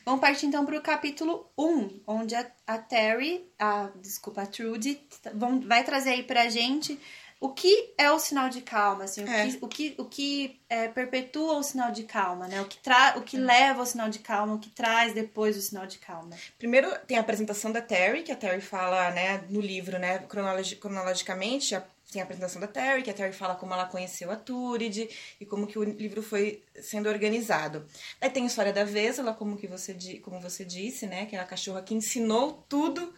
Vamos 0.06 0.22
partir 0.22 0.46
então 0.46 0.66
para 0.66 0.77
o 0.77 0.82
capítulo 0.82 1.51
1, 1.58 2.01
onde 2.06 2.36
a, 2.36 2.46
a 2.68 2.77
Terry, 2.77 3.51
a, 3.58 3.89
desculpa, 4.00 4.44
a 4.44 4.46
Trudy, 4.46 5.01
vão, 5.34 5.60
vai 5.62 5.84
trazer 5.84 6.12
aí 6.12 6.24
pra 6.24 6.50
gente 6.50 7.00
o 7.39 7.50
que 7.50 7.94
é 7.98 8.12
o 8.12 8.17
sinal 8.20 8.50
de 8.50 8.62
calma, 8.62 9.03
assim, 9.03 9.24
É. 9.24 9.48
o 9.48 9.58
que, 9.58 9.58
o 9.62 9.67
que, 9.67 9.96
o 10.00 10.06
que 10.06 10.60
é, 10.70 10.88
perpetua 10.88 11.58
o 11.58 11.63
sinal 11.63 11.91
de 11.91 12.03
calma, 12.03 12.48
né? 12.48 12.62
O 12.62 12.65
que, 12.65 12.77
tra 12.77 13.15
o 13.17 13.22
que 13.22 13.38
leva 13.38 13.79
ao 13.82 13.86
sinal 13.86 14.10
de 14.10 14.20
calma, 14.20 14.56
o 14.56 14.60
que 14.60 14.70
traz 14.70 15.13
depois 15.13 15.56
o 15.56 15.62
sinal 15.62 15.86
de 15.86 16.00
calma. 16.00 16.36
Primeiro 16.58 16.89
tem 17.06 17.17
a 17.17 17.22
apresentação 17.22 17.72
da 17.72 17.82
Terry, 17.82 18.24
que 18.24 18.32
a 18.32 18.36
Terry 18.36 18.62
fala, 18.62 19.12
né, 19.12 19.44
no 19.50 19.62
livro, 19.62 20.00
né, 20.00 20.20
cronologi- 20.20 20.75
cronologicamente, 20.77 21.75
a- 21.75 21.84
tem 22.12 22.22
a 22.22 22.24
apresentação 22.24 22.62
da 22.62 22.67
Terry, 22.67 23.03
que 23.03 23.10
a 23.10 23.13
Terry 23.13 23.34
fala 23.34 23.53
como 23.56 23.74
ela 23.74 23.86
conheceu 23.86 24.32
a 24.32 24.36
Turid 24.38 25.10
e 25.41 25.46
como 25.46 25.67
que 25.67 25.77
o 25.77 25.84
livro 25.84 26.24
foi 26.24 26.63
sendo 26.82 27.10
organizado. 27.10 27.86
Aí 28.22 28.29
tem 28.29 28.44
a 28.44 28.48
história 28.48 28.72
da 28.72 28.86
Vesela, 28.86 29.34
como 29.34 29.58
que 29.58 29.67
você 29.67 29.94
como 30.24 30.39
você 30.39 30.63
disse, 30.63 31.06
né, 31.06 31.25
que 31.25 31.36
é 31.36 31.39
a 31.39 31.44
cachorra 31.44 31.82
que 31.82 31.94
ensinou 31.94 32.63
tudo 32.70 33.13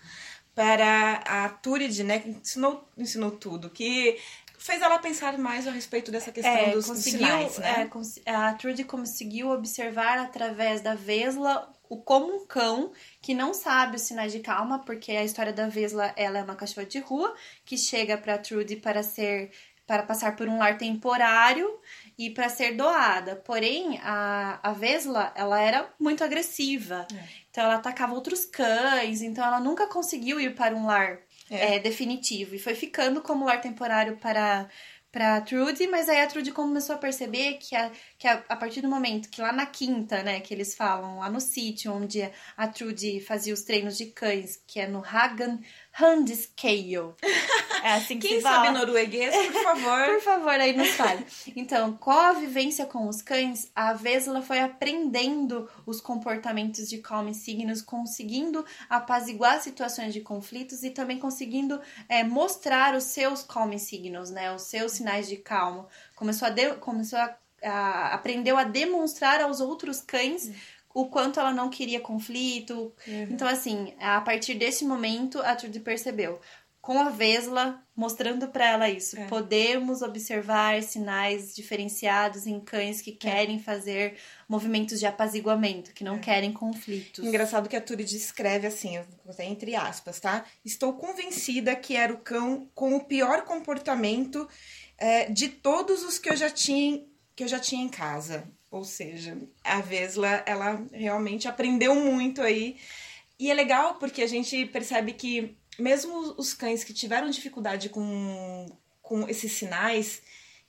para 0.55 1.21
a 1.25 1.49
Turid, 1.49 2.03
né, 2.03 2.19
que 2.19 2.29
ensinou 2.29 2.87
ensinou 2.97 3.31
tudo, 3.31 3.69
que 3.69 4.17
fez 4.57 4.81
ela 4.81 4.99
pensar 4.99 5.37
mais 5.37 5.65
a 5.67 5.71
respeito 5.71 6.11
dessa 6.11 6.31
questão 6.31 6.51
É, 6.53 6.71
dos, 6.71 6.85
conseguiu, 6.85 7.19
sinais, 7.19 7.57
né? 7.59 7.89
é, 8.25 8.35
a 8.35 8.53
Trudy 8.53 8.83
conseguiu 8.83 9.49
observar 9.51 10.17
através 10.19 10.81
da 10.81 10.95
Vesla 10.95 11.71
o 11.87 11.97
como 11.97 12.35
um 12.35 12.45
cão 12.45 12.91
que 13.21 13.33
não 13.33 13.53
sabe 13.53 13.95
os 13.95 14.03
sinais 14.03 14.31
de 14.31 14.41
calma, 14.41 14.79
porque 14.79 15.11
a 15.13 15.23
história 15.23 15.51
da 15.53 15.67
Vesla, 15.67 16.13
ela 16.15 16.39
é 16.39 16.43
uma 16.43 16.55
cachorra 16.55 16.85
de 16.85 16.99
rua 16.99 17.33
que 17.65 17.77
chega 17.77 18.17
para 18.17 18.37
Trudy 18.37 18.75
para 18.75 19.01
ser 19.01 19.51
para 19.87 20.03
passar 20.03 20.35
por 20.35 20.47
um 20.47 20.59
lar 20.59 20.77
temporário 20.77 21.67
e 22.15 22.29
para 22.29 22.47
ser 22.47 22.75
doada. 22.75 23.37
Porém, 23.37 23.99
a, 24.03 24.59
a 24.61 24.71
Vesla, 24.71 25.33
ela 25.35 25.59
era 25.59 25.91
muito 25.99 26.23
agressiva. 26.23 27.07
Então 27.59 27.65
ela 27.67 27.75
atacava 27.75 28.13
outros 28.13 28.45
cães, 28.45 29.21
então 29.21 29.43
ela 29.45 29.59
nunca 29.59 29.85
conseguiu 29.85 30.39
ir 30.39 30.55
para 30.55 30.73
um 30.73 30.85
lar 30.85 31.19
É. 31.51 31.75
é, 31.75 31.79
definitivo. 31.79 32.55
E 32.55 32.59
foi 32.59 32.73
ficando 32.73 33.21
como 33.21 33.43
lar 33.43 33.59
temporário 33.59 34.15
para, 34.15 34.69
para 35.11 35.41
Trudy, 35.41 35.85
mas 35.87 36.07
aí 36.07 36.21
a 36.21 36.27
Trudy 36.27 36.53
começou 36.53 36.95
a 36.95 36.97
perceber 36.97 37.55
que, 37.55 37.75
a, 37.75 37.91
que 38.17 38.25
a, 38.29 38.45
a 38.47 38.55
partir 38.55 38.79
do 38.79 38.87
momento 38.87 39.29
que 39.29 39.41
lá 39.41 39.51
na 39.51 39.65
quinta, 39.65 40.23
né, 40.23 40.39
que 40.39 40.53
eles 40.53 40.73
falam, 40.73 41.19
lá 41.19 41.29
no 41.29 41.41
sítio 41.41 41.91
onde 41.91 42.21
a 42.55 42.67
Trudy 42.69 43.19
fazia 43.19 43.53
os 43.53 43.63
treinos 43.63 43.97
de 43.97 44.05
cães, 44.05 44.63
que 44.65 44.79
é 44.79 44.87
no 44.87 45.03
Hagan 45.03 45.59
Handskale. 45.99 47.13
É 47.81 47.93
assim 47.93 48.19
que 48.19 48.27
Quem 48.27 48.37
se 48.37 48.43
fala. 48.43 48.65
sabe 48.65 48.77
norueguês, 48.77 49.33
por 49.53 49.53
favor. 49.63 50.03
Por 50.05 50.19
favor, 50.21 50.49
aí 50.49 50.75
nos 50.75 50.89
fale. 50.89 51.25
Então, 51.55 51.93
com 51.95 52.11
a 52.11 52.33
vivência 52.33 52.85
com 52.85 53.07
os 53.07 53.21
cães, 53.21 53.71
a 53.73 53.93
Vesla 53.93 54.41
foi 54.41 54.59
aprendendo 54.59 55.69
os 55.85 56.01
comportamentos 56.01 56.89
de 56.89 56.97
calma 56.97 57.29
e 57.29 57.33
signos, 57.33 57.81
conseguindo 57.81 58.65
apaziguar 58.89 59.61
situações 59.61 60.11
de 60.13 60.19
conflitos 60.19 60.83
e 60.83 60.89
também 60.89 61.19
conseguindo 61.19 61.79
é, 62.09 62.21
mostrar 62.21 62.95
os 62.95 63.05
seus 63.05 63.43
calm 63.43 63.71
signos, 63.77 64.29
né? 64.29 64.53
Os 64.53 64.63
seus 64.63 64.91
sinais 64.91 65.29
de 65.29 65.37
calma. 65.37 65.87
Começou 66.17 66.49
a, 66.49 66.51
de- 66.51 66.73
começou 66.75 67.17
a, 67.17 67.33
a- 67.63 68.13
aprendeu 68.13 68.57
a 68.57 68.65
demonstrar 68.65 69.39
aos 69.41 69.61
outros 69.61 70.01
cães 70.01 70.51
o 70.93 71.05
quanto 71.05 71.39
ela 71.39 71.53
não 71.53 71.69
queria 71.69 71.99
conflito. 71.99 72.93
Então, 73.07 73.47
assim, 73.47 73.93
a 73.99 74.19
partir 74.21 74.55
desse 74.55 74.83
momento, 74.85 75.39
a 75.39 75.55
Trudy 75.55 75.79
percebeu. 75.79 76.39
Com 76.81 76.97
a 76.97 77.09
Vesla, 77.09 77.83
mostrando 77.95 78.47
pra 78.47 78.65
ela 78.65 78.89
isso. 78.89 79.19
É. 79.19 79.27
Podemos 79.27 80.01
observar 80.01 80.81
sinais 80.81 81.53
diferenciados 81.53 82.47
em 82.47 82.59
cães 82.59 83.01
que 83.01 83.11
querem 83.11 83.59
fazer 83.59 84.15
movimentos 84.47 84.97
de 84.97 85.05
apaziguamento, 85.05 85.93
que 85.93 86.05
não 86.05 86.17
querem 86.19 86.53
conflitos. 86.53 87.23
Engraçado 87.23 87.67
que 87.67 87.75
a 87.75 87.81
Turi 87.81 88.05
descreve 88.05 88.65
assim, 88.65 88.97
entre 89.39 89.75
aspas, 89.75 90.19
tá? 90.21 90.45
Estou 90.63 90.93
convencida 90.93 91.75
que 91.75 91.95
era 91.95 92.13
o 92.13 92.19
cão 92.19 92.69
com 92.73 92.95
o 92.95 93.03
pior 93.03 93.43
comportamento 93.43 94.47
é, 94.97 95.29
de 95.29 95.49
todos 95.49 96.03
os 96.03 96.17
que 96.17 96.29
eu 96.29 96.35
já 96.35 96.49
tinha 96.49 97.03
que 97.35 97.43
eu 97.43 97.47
já 97.47 97.59
tinha 97.59 97.81
em 97.81 97.87
casa. 97.87 98.45
Ou 98.71 98.83
seja, 98.83 99.37
a 99.63 99.81
Vesla, 99.81 100.43
ela 100.45 100.85
realmente 100.91 101.47
aprendeu 101.47 101.95
muito 101.95 102.41
aí. 102.41 102.77
E 103.39 103.49
é 103.49 103.53
legal 103.53 103.95
porque 103.95 104.21
a 104.21 104.27
gente 104.27 104.65
percebe 104.67 105.13
que 105.13 105.57
mesmo 105.79 106.35
os 106.37 106.53
cães 106.53 106.83
que 106.83 106.93
tiveram 106.93 107.29
dificuldade 107.29 107.89
com, 107.89 108.67
com 109.01 109.27
esses 109.27 109.51
sinais, 109.53 110.21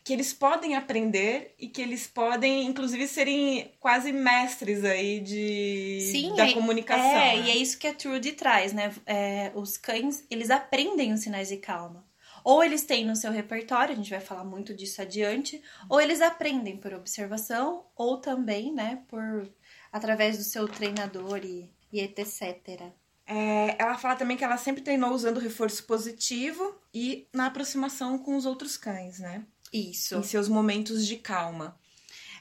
que 0.02 0.12
eles 0.12 0.32
podem 0.32 0.74
aprender 0.74 1.54
e 1.58 1.68
que 1.68 1.82
eles 1.82 2.06
podem, 2.06 2.66
inclusive, 2.66 3.06
serem 3.06 3.70
quase 3.78 4.12
mestres 4.12 4.82
aí 4.84 5.20
de 5.20 6.08
Sim, 6.10 6.34
da 6.34 6.48
é- 6.48 6.54
comunicação. 6.54 7.04
É, 7.04 7.36
né? 7.36 7.46
e 7.46 7.50
é 7.50 7.56
isso 7.56 7.78
que 7.78 7.86
a 7.86 7.94
Trudy 7.94 8.32
traz, 8.32 8.72
né? 8.72 8.92
É, 9.04 9.52
os 9.54 9.76
cães, 9.76 10.24
eles 10.30 10.48
aprendem 10.48 11.12
os 11.12 11.20
sinais 11.20 11.48
de 11.48 11.58
calma. 11.58 12.04
Ou 12.44 12.62
eles 12.64 12.84
têm 12.84 13.04
no 13.04 13.16
seu 13.16 13.30
repertório, 13.32 13.92
a 13.92 13.96
gente 13.96 14.10
vai 14.10 14.20
falar 14.20 14.44
muito 14.44 14.74
disso 14.74 15.00
adiante, 15.02 15.62
ou 15.88 16.00
eles 16.00 16.20
aprendem 16.20 16.76
por 16.76 16.92
observação, 16.94 17.84
ou 17.96 18.18
também, 18.18 18.72
né, 18.72 19.02
por 19.08 19.48
através 19.92 20.38
do 20.38 20.44
seu 20.44 20.68
treinador 20.68 21.44
e, 21.44 21.70
e 21.92 22.00
etc. 22.00 22.92
É, 23.26 23.76
ela 23.80 23.96
fala 23.96 24.16
também 24.16 24.36
que 24.36 24.44
ela 24.44 24.56
sempre 24.56 24.82
treinou 24.82 25.12
usando 25.12 25.38
reforço 25.38 25.84
positivo 25.84 26.76
e 26.92 27.28
na 27.32 27.46
aproximação 27.46 28.18
com 28.18 28.36
os 28.36 28.44
outros 28.44 28.76
cães, 28.76 29.20
né? 29.20 29.44
Isso. 29.72 30.16
Em 30.16 30.22
seus 30.22 30.48
momentos 30.48 31.06
de 31.06 31.16
calma. 31.16 31.78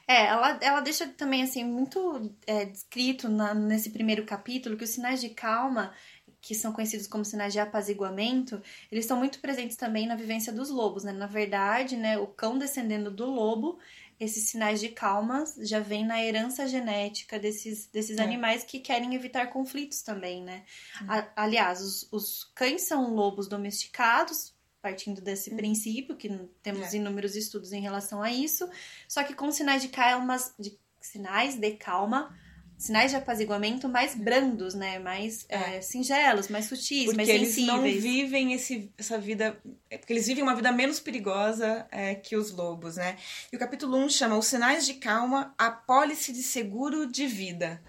É, 0.08 0.26
ela, 0.26 0.58
ela 0.60 0.80
deixa 0.80 1.06
também, 1.06 1.44
assim, 1.44 1.62
muito 1.62 2.34
é, 2.44 2.64
descrito 2.64 3.28
na- 3.28 3.54
nesse 3.54 3.90
primeiro 3.90 4.24
capítulo 4.26 4.76
que 4.76 4.82
os 4.82 4.90
sinais 4.90 5.20
de 5.20 5.28
calma, 5.28 5.94
que 6.40 6.54
são 6.54 6.72
conhecidos 6.72 7.06
como 7.06 7.24
sinais 7.24 7.52
de 7.52 7.58
apaziguamento, 7.60 8.62
eles 8.90 9.04
estão 9.04 9.16
muito 9.18 9.40
presentes 9.40 9.76
também 9.76 10.06
na 10.06 10.16
vivência 10.16 10.52
dos 10.52 10.70
lobos, 10.70 11.04
né? 11.04 11.12
Na 11.12 11.26
verdade, 11.26 11.96
né, 11.96 12.18
o 12.18 12.26
cão 12.26 12.56
descendendo 12.58 13.10
do 13.10 13.26
lobo, 13.26 13.78
esses 14.18 14.48
sinais 14.50 14.80
de 14.80 14.88
calma 14.90 15.44
já 15.58 15.80
vêm 15.80 16.04
na 16.04 16.22
herança 16.22 16.66
genética 16.66 17.38
desses, 17.38 17.86
desses 17.86 18.18
É. 18.18 18.22
animais 18.22 18.64
que 18.64 18.78
querem 18.80 19.14
evitar 19.14 19.46
conflitos 19.48 20.02
também, 20.02 20.42
né? 20.42 20.64
A- 21.08 21.28
aliás, 21.36 21.80
os, 21.80 22.08
os 22.12 22.44
cães 22.54 22.82
são 22.82 23.14
lobos 23.14 23.48
domesticados, 23.48 24.54
partindo 24.82 25.20
desse 25.20 25.54
princípio, 25.54 26.16
que 26.16 26.28
temos 26.62 26.92
É. 26.92 26.96
inúmeros 26.96 27.36
estudos 27.36 27.72
em 27.72 27.80
relação 27.82 28.22
a 28.22 28.30
isso, 28.30 28.68
só 29.08 29.22
que 29.22 29.34
com 29.34 29.50
sinais 29.50 29.82
de 29.82 29.88
calma, 29.88 30.36
de 30.58 30.78
sinais 31.00 31.54
de 31.58 31.70
calma, 31.72 32.34
sinais 32.80 33.10
de 33.10 33.16
apaziguamento 33.16 33.88
mais 33.88 34.14
brandos, 34.14 34.74
né? 34.74 34.98
Mais 34.98 35.44
É. 35.48 35.76
é, 35.76 35.80
singelos, 35.82 36.48
mais 36.48 36.64
sutis, 36.64 37.04
Porque 37.04 37.16
mais 37.16 37.28
eles 37.28 37.56
não 37.58 37.82
sensíveis. 37.82 38.02
vivem 38.02 38.52
esse, 38.54 38.92
essa 38.96 39.18
vida. 39.18 39.60
é 39.90 39.98
Porque 39.98 40.12
eles 40.12 40.26
vivem 40.26 40.42
uma 40.42 40.54
vida 40.56 40.72
menos 40.72 40.98
perigosa 40.98 41.86
é, 41.90 42.14
que 42.14 42.36
os 42.36 42.50
lobos, 42.50 42.96
né? 42.96 43.16
E 43.52 43.56
o 43.56 43.58
capítulo 43.58 43.96
1 43.98 44.08
chama 44.08 44.36
Os 44.38 44.46
Sinais 44.46 44.86
de 44.86 44.94
Calma, 44.94 45.54
a 45.58 45.70
Pólice 45.70 46.32
de 46.32 46.42
Seguro 46.42 47.06
de 47.06 47.26
Vida. 47.26 47.82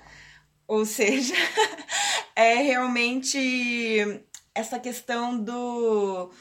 Ou 0.67 0.85
seja, 0.85 1.33
é 2.35 2.55
realmente 2.55 3.37
essa 4.53 4.79
questão 4.79 5.37
do. 5.41 6.31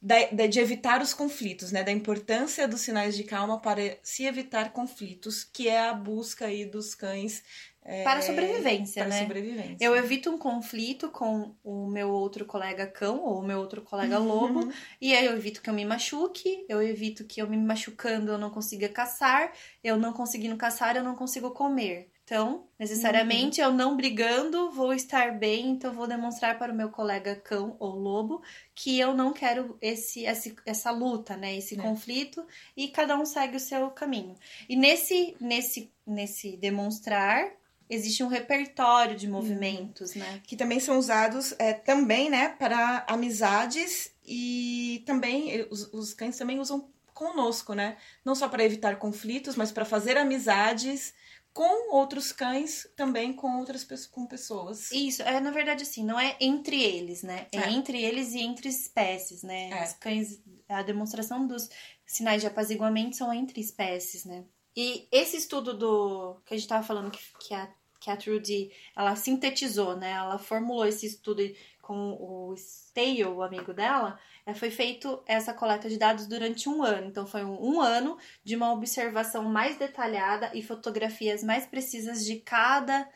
da- 0.00 0.46
de 0.46 0.60
evitar 0.60 1.00
os 1.00 1.14
conflitos, 1.14 1.72
né? 1.72 1.82
Da 1.82 1.90
importância 1.92 2.68
dos 2.68 2.82
sinais 2.82 3.16
de 3.16 3.24
calma 3.24 3.58
para 3.60 3.98
se 4.02 4.24
evitar 4.26 4.72
conflitos, 4.72 5.44
que 5.44 5.68
é 5.68 5.80
a 5.88 5.94
busca 5.94 6.46
aí 6.46 6.64
dos 6.66 6.94
cães. 6.94 7.42
É, 7.84 8.02
Para 8.02 8.20
a 8.20 8.22
sobrevivência, 8.22 9.02
para 9.04 9.14
né? 9.14 9.20
sobrevivência. 9.20 9.76
Eu 9.84 9.94
evito 9.94 10.30
um 10.30 10.38
conflito 10.38 11.10
com 11.10 11.54
o 11.62 11.86
meu 11.86 12.08
outro 12.10 12.46
colega 12.46 12.86
cão 12.86 13.22
ou 13.22 13.40
o 13.40 13.42
meu 13.42 13.58
outro 13.58 13.82
colega 13.82 14.16
lobo. 14.18 14.72
E 15.00 15.14
aí 15.14 15.26
eu 15.26 15.34
evito 15.36 15.60
que 15.60 15.68
eu 15.68 15.74
me 15.74 15.84
machuque, 15.84 16.64
eu 16.68 16.82
evito 16.82 17.24
que 17.24 17.42
eu 17.42 17.48
me 17.48 17.56
machucando 17.58 18.32
eu 18.32 18.38
não 18.38 18.50
consiga 18.50 18.88
caçar, 18.88 19.52
eu 19.82 19.96
não 19.96 20.12
conseguindo 20.12 20.56
caçar, 20.56 20.96
eu 20.96 21.04
não 21.04 21.14
consigo 21.14 21.50
comer. 21.50 22.10
Então, 22.24 22.66
necessariamente, 22.78 23.60
eu 23.60 23.70
não 23.70 23.98
brigando, 23.98 24.70
vou 24.70 24.94
estar 24.94 25.38
bem, 25.38 25.72
então 25.72 25.92
vou 25.92 26.06
demonstrar 26.06 26.58
para 26.58 26.72
o 26.72 26.74
meu 26.74 26.88
colega 26.88 27.36
cão 27.36 27.76
ou 27.78 27.90
lobo 27.90 28.40
que 28.74 28.98
eu 28.98 29.12
não 29.12 29.30
quero 29.30 29.76
esse, 29.78 30.24
esse 30.24 30.56
essa 30.64 30.90
luta, 30.90 31.36
né? 31.36 31.54
Esse 31.54 31.78
É. 31.78 31.82
conflito, 31.82 32.42
e 32.74 32.88
cada 32.88 33.14
um 33.14 33.26
segue 33.26 33.58
o 33.58 33.60
seu 33.60 33.90
caminho. 33.90 34.34
E 34.66 34.74
nesse, 34.74 35.36
nesse, 35.38 35.92
nesse 36.06 36.56
demonstrar, 36.56 37.52
existe 37.94 38.22
um 38.22 38.28
repertório 38.28 39.16
de 39.16 39.28
movimentos, 39.28 40.14
né? 40.14 40.40
que 40.46 40.56
também 40.56 40.80
são 40.80 40.98
usados 40.98 41.54
é, 41.58 41.72
também, 41.72 42.28
né, 42.30 42.48
para 42.58 43.04
amizades 43.08 44.12
e 44.26 45.02
também 45.06 45.66
os, 45.70 45.92
os 45.92 46.12
cães 46.14 46.36
também 46.36 46.58
usam 46.58 46.90
conosco, 47.12 47.74
né? 47.74 47.96
Não 48.24 48.34
só 48.34 48.48
para 48.48 48.64
evitar 48.64 48.96
conflitos, 48.98 49.54
mas 49.54 49.70
para 49.70 49.84
fazer 49.84 50.16
amizades 50.18 51.14
com 51.52 51.94
outros 51.94 52.32
cães, 52.32 52.88
também 52.96 53.32
com 53.32 53.58
outras 53.60 53.84
pessoas, 53.84 54.10
com 54.10 54.26
pessoas. 54.26 54.90
Isso, 54.90 55.22
é 55.22 55.38
na 55.38 55.52
verdade 55.52 55.84
assim, 55.84 56.04
não 56.04 56.18
é 56.18 56.36
entre 56.40 56.82
eles, 56.82 57.22
né? 57.22 57.46
É, 57.52 57.58
É. 57.58 57.70
entre 57.70 58.02
eles 58.02 58.34
e 58.34 58.40
entre 58.40 58.68
espécies, 58.68 59.44
né? 59.44 59.70
É. 59.70 59.84
Os 59.84 59.92
cães, 59.92 60.42
a 60.68 60.82
demonstração 60.82 61.46
dos 61.46 61.70
sinais 62.04 62.40
de 62.40 62.48
apaziguamento 62.48 63.16
são 63.16 63.32
entre 63.32 63.60
espécies, 63.60 64.24
né? 64.24 64.44
E 64.76 65.06
esse 65.12 65.36
estudo 65.36 65.72
do 65.72 66.40
que 66.44 66.54
a 66.54 66.56
gente 66.56 66.68
tava 66.68 66.82
falando 66.84 67.12
que, 67.12 67.20
que 67.38 67.54
a 67.54 67.72
que 68.04 68.10
a 68.10 68.16
Trudy, 68.18 68.70
ela 68.94 69.16
sintetizou, 69.16 69.96
né? 69.96 70.10
Ela 70.10 70.36
formulou 70.36 70.84
esse 70.84 71.06
estudo 71.06 71.42
com 71.80 72.18
o 72.20 72.54
Stale, 72.54 73.24
o 73.24 73.42
amigo 73.42 73.72
dela, 73.72 74.18
é, 74.44 74.52
foi 74.52 74.70
feito 74.70 75.22
essa 75.26 75.54
coleta 75.54 75.88
de 75.88 75.96
dados 75.96 76.26
durante 76.26 76.68
um 76.68 76.82
ano. 76.82 77.06
Então, 77.06 77.26
foi 77.26 77.42
um, 77.42 77.76
um, 77.76 77.80
ano 77.80 78.18
de 78.44 78.54
uma 78.54 78.70
observação 78.72 79.44
mais 79.44 79.78
detalhada 79.78 80.50
e 80.52 80.62
fotografias 80.62 81.42
mais 81.42 81.64
precisas 81.64 82.26
de 82.26 82.40
cada 82.40 83.08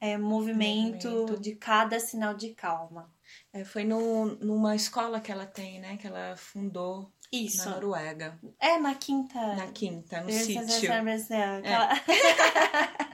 é, 0.00 0.16
movimento, 0.16 1.10
movimento, 1.10 1.40
de 1.40 1.56
cada 1.56 1.98
sinal 1.98 2.32
de 2.32 2.50
calma. 2.50 3.12
É, 3.52 3.64
foi 3.64 3.82
no, 3.82 4.26
numa 4.36 4.76
escola 4.76 5.20
que 5.20 5.32
ela 5.32 5.46
tem, 5.46 5.80
né? 5.80 5.96
Que 5.96 6.06
ela 6.06 6.36
fundou 6.36 7.10
Isso. 7.32 7.64
na 7.64 7.72
Noruega. 7.72 8.38
É, 8.60 8.78
na 8.78 8.94
quinta. 8.94 9.56
Na 9.56 9.66
quinta, 9.72 10.20
no 10.20 10.30
sítio. 10.30 10.92
É. 10.92 13.02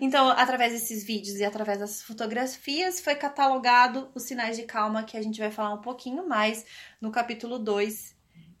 Então, 0.00 0.28
através 0.30 0.72
desses 0.72 1.04
vídeos 1.04 1.36
e 1.38 1.44
através 1.44 1.78
das 1.78 2.02
fotografias, 2.02 3.00
foi 3.00 3.14
catalogado 3.14 4.10
os 4.14 4.24
sinais 4.24 4.56
de 4.56 4.64
calma 4.64 5.04
que 5.04 5.16
a 5.16 5.22
gente 5.22 5.38
vai 5.38 5.50
falar 5.50 5.74
um 5.74 5.80
pouquinho 5.80 6.26
mais 6.28 6.64
no 7.00 7.10
capítulo 7.10 7.58
2, 7.58 8.14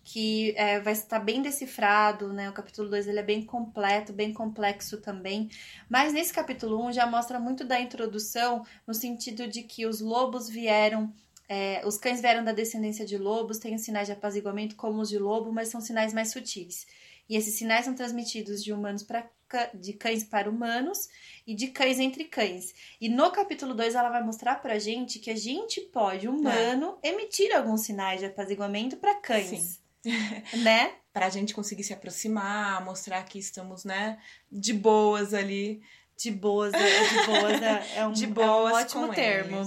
que 0.04 0.54
é, 0.56 0.80
vai 0.80 0.92
estar 0.92 1.20
bem 1.20 1.40
decifrado, 1.42 2.32
né? 2.32 2.50
O 2.50 2.52
capítulo 2.52 2.88
2 2.90 3.06
ele 3.06 3.20
é 3.20 3.22
bem 3.22 3.44
completo, 3.44 4.12
bem 4.12 4.32
complexo 4.32 5.00
também. 5.00 5.48
Mas 5.88 6.12
nesse 6.12 6.32
capítulo 6.32 6.80
1 6.84 6.86
um, 6.86 6.92
já 6.92 7.06
mostra 7.06 7.38
muito 7.38 7.64
da 7.64 7.80
introdução, 7.80 8.64
no 8.86 8.94
sentido 8.94 9.46
de 9.46 9.62
que 9.62 9.86
os 9.86 10.00
lobos 10.00 10.48
vieram 10.48 11.12
é, 11.48 11.82
os 11.84 11.98
cães 11.98 12.22
vieram 12.22 12.42
da 12.42 12.52
descendência 12.52 13.04
de 13.04 13.18
lobos, 13.18 13.58
têm 13.58 13.76
sinais 13.76 14.06
de 14.06 14.12
apaziguamento 14.12 14.74
como 14.74 15.02
os 15.02 15.10
de 15.10 15.18
lobo, 15.18 15.52
mas 15.52 15.68
são 15.68 15.82
sinais 15.82 16.14
mais 16.14 16.30
sutis. 16.30 16.86
E 17.32 17.36
esses 17.36 17.54
sinais 17.54 17.86
são 17.86 17.94
transmitidos 17.94 18.62
de 18.62 18.74
humanos 18.74 19.02
para 19.02 19.26
de 19.72 19.94
cães 19.94 20.22
para 20.22 20.50
humanos 20.50 21.08
e 21.46 21.54
de 21.54 21.68
cães 21.68 21.98
entre 21.98 22.24
cães. 22.24 22.74
E 23.00 23.08
no 23.08 23.30
capítulo 23.30 23.72
2 23.72 23.94
ela 23.94 24.10
vai 24.10 24.22
mostrar 24.22 24.56
pra 24.56 24.78
gente 24.78 25.18
que 25.18 25.30
a 25.30 25.36
gente 25.36 25.80
pode, 25.80 26.28
humano, 26.28 26.98
é. 27.02 27.08
emitir 27.08 27.56
alguns 27.56 27.82
sinais 27.82 28.20
de 28.20 28.26
apaziguamento 28.26 28.98
para 28.98 29.14
cães. 29.14 29.48
Sim. 29.48 29.78
né? 30.62 30.92
Pra 31.10 31.30
gente 31.30 31.54
conseguir 31.54 31.84
se 31.84 31.94
aproximar, 31.94 32.84
mostrar 32.84 33.22
que 33.22 33.38
estamos, 33.38 33.82
né, 33.82 34.18
de 34.50 34.74
boas 34.74 35.32
ali. 35.32 35.80
De 36.18 36.30
boas, 36.30 36.74
é, 36.74 37.08
de 37.08 37.26
boas 37.26 37.62
é, 37.62 37.98
é 37.98 38.06
um, 38.06 38.12
de 38.12 38.26
boas 38.26 38.72
é 38.72 38.76
um 38.76 38.80
ótimo 38.82 39.14
termo. 39.14 39.62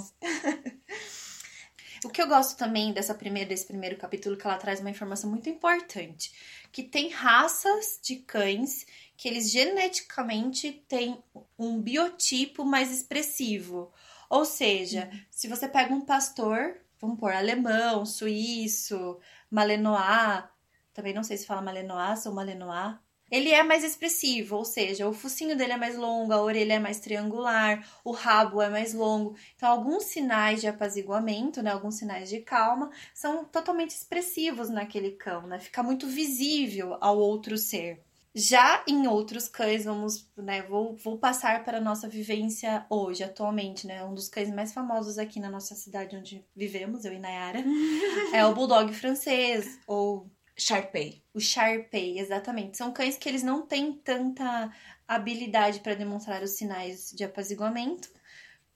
o 2.06 2.10
que 2.10 2.22
eu 2.22 2.28
gosto 2.28 2.56
também 2.56 2.94
dessa 2.94 3.16
primeira, 3.16 3.50
desse 3.50 3.66
primeiro 3.66 3.98
capítulo, 3.98 4.38
que 4.38 4.46
ela 4.46 4.58
traz 4.58 4.80
uma 4.80 4.92
informação 4.92 5.30
muito 5.30 5.50
importante, 5.50 6.32
que 6.76 6.84
tem 6.84 7.08
raças 7.08 8.02
de 8.04 8.18
cães 8.18 8.86
que 9.16 9.30
eles 9.30 9.50
geneticamente 9.50 10.74
têm 10.90 11.24
um 11.58 11.80
biotipo 11.82 12.66
mais 12.66 12.92
expressivo. 12.92 13.94
Ou 14.30 14.44
seja, 14.44 15.10
uhum. 15.10 15.20
se 15.32 15.48
você 15.48 15.70
pega 15.70 15.94
um 15.94 16.02
pastor, 16.02 16.76
vamos 17.00 17.18
pôr 17.18 17.32
alemão, 17.32 18.06
suíço, 18.06 19.18
malenois, 19.50 20.44
também 20.94 21.14
não 21.14 21.24
sei 21.24 21.38
se 21.38 21.46
fala 21.46 21.62
malenois 21.62 22.26
ou 22.26 22.34
malenois, 22.34 22.98
ele 23.32 23.52
é 23.52 23.64
mais 23.64 23.84
expressivo, 23.84 24.58
ou 24.58 24.66
seja, 24.66 25.08
o 25.08 25.14
focinho 25.14 25.58
dele 25.58 25.74
é 25.74 25.78
mais 25.78 25.98
longo, 25.98 26.32
a 26.32 26.42
orelha 26.42 26.74
é 26.74 26.80
mais 26.80 27.00
triangular, 27.00 27.86
o 28.04 28.12
rabo 28.12 28.62
é 28.62 28.70
mais 28.70 28.94
longo. 28.94 29.36
Então, 29.56 29.70
alguns 29.70 30.04
sinais 30.04 30.62
de 30.62 30.68
apaziguamento, 30.68 31.62
né, 31.62 31.72
alguns 31.72 31.96
sinais 31.96 32.30
de 32.30 32.40
calma, 32.42 32.92
são 33.14 33.44
totalmente 33.46 33.92
expressivos 33.92 34.70
naquele 34.70 35.12
cão, 35.12 35.48
né? 35.48 35.60
Fica 35.60 35.82
muito 35.82 36.08
visível 36.08 36.98
ao 37.02 37.18
outro 37.18 37.58
ser. 37.58 38.04
Já 38.38 38.84
em 38.86 39.08
outros 39.08 39.48
cães, 39.48 39.86
vamos, 39.86 40.30
né, 40.36 40.62
vou, 40.64 40.98
vou 40.98 41.18
passar 41.18 41.64
para 41.64 41.78
a 41.78 41.82
nossa 41.82 42.06
vivência 42.08 42.86
hoje, 42.90 43.24
atualmente, 43.24 43.88
né? 43.88 44.04
Um 44.04 44.14
dos 44.14 44.28
cães 44.28 44.52
mais 44.54 44.74
famosos 44.74 45.18
aqui 45.18 45.40
na 45.40 45.50
nossa 45.50 45.74
cidade 45.74 46.18
onde 46.18 46.46
vivemos, 46.54 47.06
eu 47.06 47.14
e 47.14 47.20
Nayara, 47.20 47.64
é 48.34 48.46
o 48.46 48.54
Bulldog 48.54 48.94
francês, 48.94 49.80
ou 49.88 50.30
Sharpei. 50.58 51.22
O 51.34 51.40
Sharpei, 51.40 52.20
exatamente. 52.20 52.78
São 52.78 52.92
cães 52.92 53.18
que 53.18 53.28
eles 53.28 53.44
não 53.44 53.62
têm 53.66 53.94
tanta 53.94 54.72
habilidade 55.08 55.80
para 55.82 55.94
demonstrar 55.94 56.42
os 56.42 56.52
sinais 56.52 57.12
de 57.12 57.24
apaziguamento, 57.24 58.10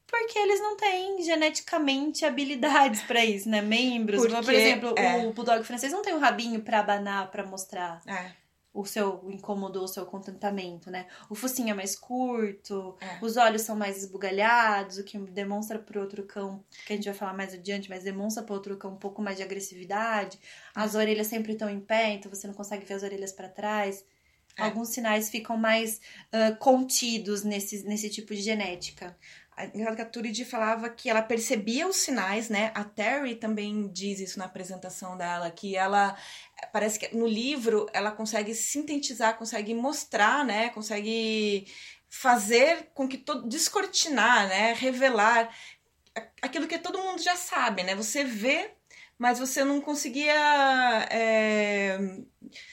porque 0.05 0.37
eles 0.37 0.59
não 0.59 0.75
têm 0.75 1.21
geneticamente 1.23 2.25
habilidades 2.25 3.01
para 3.03 3.23
isso, 3.23 3.47
né? 3.47 3.61
Membros. 3.61 4.21
Porque, 4.21 4.41
Por 4.43 4.53
exemplo, 4.53 4.93
é. 4.97 5.25
o 5.25 5.33
Bulldog 5.33 5.63
francês 5.63 5.91
não 5.91 6.01
tem 6.01 6.13
um 6.13 6.19
rabinho 6.19 6.61
para 6.61 6.79
abanar, 6.79 7.31
para 7.31 7.45
mostrar. 7.45 8.01
É 8.05 8.38
o 8.73 8.85
seu 8.85 9.27
incômodo, 9.29 9.83
o 9.83 9.87
seu 9.87 10.05
contentamento, 10.05 10.91
né? 10.91 11.07
O 11.29 11.35
focinho 11.35 11.71
é 11.71 11.73
mais 11.73 11.95
curto, 11.95 12.95
é. 13.01 13.19
os 13.21 13.35
olhos 13.35 13.63
são 13.63 13.75
mais 13.75 13.97
esbugalhados, 13.97 14.97
o 14.97 15.03
que 15.03 15.17
demonstra 15.17 15.79
pro 15.79 16.01
outro 16.01 16.23
cão, 16.23 16.63
que 16.85 16.93
a 16.93 16.95
gente 16.95 17.05
vai 17.05 17.13
falar 17.13 17.33
mais 17.33 17.53
adiante, 17.53 17.89
mas 17.89 18.03
demonstra 18.03 18.43
pro 18.43 18.53
outro 18.53 18.77
cão 18.77 18.91
um 18.91 18.97
pouco 18.97 19.21
mais 19.21 19.37
de 19.37 19.43
agressividade. 19.43 20.39
As 20.73 20.93
uhum. 20.93 21.01
orelhas 21.01 21.27
sempre 21.27 21.53
estão 21.53 21.69
em 21.69 21.79
pé, 21.79 22.13
então 22.13 22.33
você 22.33 22.47
não 22.47 22.53
consegue 22.53 22.85
ver 22.85 22.93
as 22.93 23.03
orelhas 23.03 23.31
para 23.31 23.49
trás. 23.49 24.05
É. 24.57 24.63
Alguns 24.63 24.89
sinais 24.89 25.29
ficam 25.29 25.57
mais 25.57 25.99
uh, 26.33 26.55
contidos 26.57 27.43
nesse, 27.43 27.83
nesse 27.83 28.09
tipo 28.09 28.33
de 28.35 28.41
genética 28.41 29.17
a 30.01 30.05
Turid 30.05 30.45
falava 30.45 30.89
que 30.89 31.09
ela 31.09 31.21
percebia 31.21 31.87
os 31.87 31.97
sinais, 31.97 32.49
né? 32.49 32.71
A 32.73 32.83
Terry 32.83 33.35
também 33.35 33.87
diz 33.91 34.19
isso 34.19 34.39
na 34.39 34.45
apresentação 34.45 35.17
dela, 35.17 35.51
que 35.51 35.75
ela 35.75 36.17
parece 36.71 36.97
que 36.99 37.15
no 37.15 37.27
livro 37.27 37.87
ela 37.93 38.11
consegue 38.11 38.55
sintetizar, 38.55 39.37
consegue 39.37 39.73
mostrar, 39.73 40.45
né? 40.45 40.69
Consegue 40.69 41.67
fazer 42.07 42.89
com 42.93 43.07
que 43.07 43.17
todo 43.17 43.47
descortinar, 43.47 44.47
né? 44.47 44.73
Revelar 44.73 45.53
aquilo 46.41 46.67
que 46.67 46.79
todo 46.79 46.99
mundo 46.99 47.21
já 47.21 47.35
sabe, 47.35 47.83
né? 47.83 47.95
Você 47.95 48.23
vê, 48.23 48.71
mas 49.17 49.39
você 49.39 49.63
não 49.63 49.81
conseguia 49.81 50.33
é, 51.11 51.97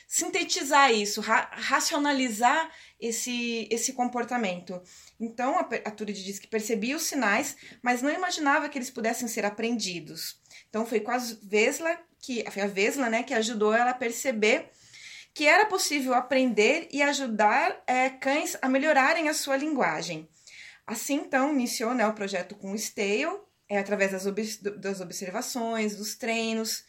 sintetizar 0.06 0.92
isso, 0.92 1.20
ra 1.20 1.50
racionalizar 1.52 2.70
esse, 3.00 3.68
esse 3.70 3.92
comportamento. 3.92 4.80
Então, 5.18 5.58
a, 5.58 5.90
Turid 5.90 6.22
diz 6.22 6.38
que 6.38 6.46
percebia 6.46 6.96
os 6.96 7.04
sinais, 7.04 7.56
mas 7.82 8.02
não 8.02 8.10
imaginava 8.10 8.68
que 8.68 8.76
eles 8.76 8.90
pudessem 8.90 9.26
ser 9.26 9.44
aprendidos. 9.44 10.38
Então, 10.68 10.84
foi 10.84 11.00
com 11.00 11.10
a 11.10 11.18
Vesla, 11.42 11.98
que, 12.20 12.44
foi 12.50 12.62
a 12.62 12.66
Vesla 12.66 13.08
né, 13.08 13.22
que 13.22 13.32
ajudou 13.32 13.72
ela 13.72 13.90
a 13.90 13.94
perceber 13.94 14.70
que 15.32 15.46
era 15.46 15.66
possível 15.66 16.14
aprender 16.14 16.88
e 16.90 17.02
ajudar 17.02 17.82
é, 17.86 18.08
cães 18.08 18.56
a 18.62 18.68
melhorarem 18.68 19.28
a 19.28 19.34
sua 19.34 19.56
linguagem. 19.56 20.28
Assim, 20.86 21.16
então, 21.16 21.52
iniciou 21.52 21.94
né, 21.94 22.06
o 22.06 22.14
projeto 22.14 22.54
com 22.54 22.72
o 22.72 22.74
Stale, 22.74 23.38
é, 23.68 23.78
através 23.78 24.12
das, 24.12 24.26
ob 24.26 24.42
das 24.78 25.00
observações, 25.00 25.96
dos 25.96 26.14
treinos, 26.14 26.84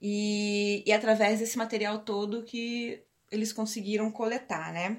e, 0.00 0.82
e 0.86 0.92
através 0.92 1.38
desse 1.38 1.56
material 1.56 2.04
todo 2.04 2.44
que 2.44 3.02
eles 3.30 3.52
conseguiram 3.52 4.10
coletar, 4.10 4.72
né? 4.72 4.98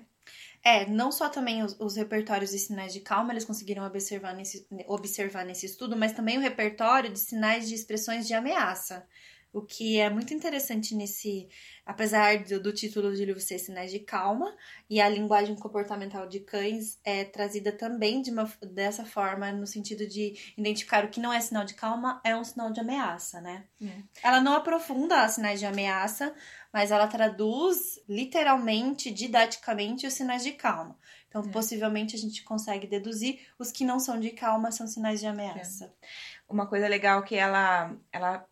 É, 0.67 0.85
não 0.85 1.13
só 1.13 1.29
também 1.29 1.63
os, 1.63 1.79
os, 1.79 1.95
repertórios 1.95 2.51
de 2.51 2.59
sinais 2.59 2.91
de 2.91 2.99
calma 2.99 3.31
eles 3.31 3.45
conseguiram 3.45 3.85
observar 3.85 4.35
nesse, 4.35 4.67
observar 4.85 5.45
nesse 5.45 5.65
estudo, 5.65 5.95
mas 5.95 6.11
também 6.11 6.37
o 6.37 6.41
repertório 6.41 7.09
de 7.09 7.19
sinais 7.19 7.69
de 7.69 7.73
expressões 7.73 8.27
de 8.27 8.33
ameaça. 8.33 9.07
O 9.57 9.61
que 9.63 9.97
é 9.97 10.07
muito 10.07 10.35
interessante 10.35 10.93
nesse, 10.93 11.49
apesar 11.83 12.43
do, 12.43 12.61
do 12.61 12.71
título 12.71 13.11
de 13.15 13.25
livro 13.25 13.41
ser 13.41 13.57
Sinais 13.57 13.89
de 13.89 13.97
Calma, 13.97 14.55
e 14.87 15.01
a 15.01 15.09
linguagem 15.09 15.55
comportamental 15.55 16.27
de 16.27 16.41
cães 16.41 16.99
é 17.03 17.23
trazida 17.23 17.71
também 17.71 18.21
de 18.21 18.29
uma, 18.29 18.47
dessa 18.61 19.03
forma, 19.03 19.51
no 19.51 19.65
sentido 19.65 20.07
de 20.07 20.53
identificar 20.55 21.03
o 21.03 21.09
que 21.09 21.19
não 21.19 21.33
é 21.33 21.41
sinal 21.41 21.65
de 21.65 21.73
calma 21.73 22.21
é 22.23 22.35
um 22.35 22.43
sinal 22.43 22.71
de 22.71 22.81
ameaça, 22.81 23.41
né? 23.41 23.65
É. 23.81 24.03
Ela 24.21 24.41
não 24.41 24.53
aprofunda 24.53 25.25
os 25.25 25.31
sinais 25.31 25.59
de 25.59 25.65
ameaça, 25.65 26.35
mas 26.71 26.91
ela 26.91 27.07
traduz 27.07 27.99
literalmente, 28.07 29.09
didaticamente, 29.09 30.05
os 30.05 30.13
sinais 30.13 30.43
de 30.43 30.51
calma. 30.51 30.95
Então, 31.27 31.41
é. 31.41 31.47
possivelmente, 31.47 32.15
a 32.15 32.19
gente 32.19 32.43
consegue 32.43 32.85
deduzir 32.85 33.39
os 33.57 33.71
que 33.71 33.83
não 33.83 33.99
são 33.99 34.19
de 34.19 34.29
calma 34.29 34.71
são 34.71 34.85
sinais 34.85 35.19
de 35.19 35.25
ameaça. 35.25 35.85
É. 35.85 36.07
Uma 36.47 36.67
coisa 36.67 36.87
legal 36.87 37.23
que 37.23 37.35
ela, 37.35 37.97
ela 38.11 38.47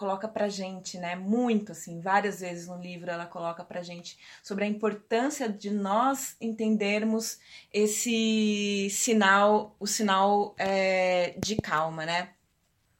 coloca 0.00 0.26
pra 0.26 0.48
gente, 0.48 0.96
né, 0.96 1.14
muito 1.14 1.72
assim, 1.72 2.00
várias 2.00 2.40
vezes 2.40 2.66
no 2.66 2.80
livro 2.80 3.10
ela 3.10 3.26
coloca 3.26 3.62
pra 3.62 3.82
gente 3.82 4.18
sobre 4.42 4.64
a 4.64 4.66
importância 4.66 5.46
de 5.46 5.70
nós 5.70 6.36
entendermos 6.40 7.38
esse 7.70 8.88
sinal, 8.90 9.76
o 9.78 9.86
sinal 9.86 10.54
é, 10.58 11.34
de 11.38 11.56
calma, 11.56 12.06
né? 12.06 12.30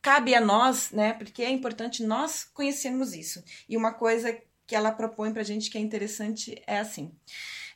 Cabe 0.02 0.34
a 0.34 0.42
nós, 0.42 0.90
né, 0.90 1.14
porque 1.14 1.42
é 1.42 1.48
importante 1.48 2.04
nós 2.04 2.44
conhecermos 2.44 3.14
isso. 3.14 3.42
E 3.66 3.78
uma 3.78 3.94
coisa 3.94 4.38
que 4.66 4.76
ela 4.76 4.92
propõe 4.92 5.32
pra 5.32 5.42
gente 5.42 5.70
que 5.70 5.78
é 5.78 5.80
interessante 5.80 6.62
é 6.66 6.80
assim: 6.80 7.14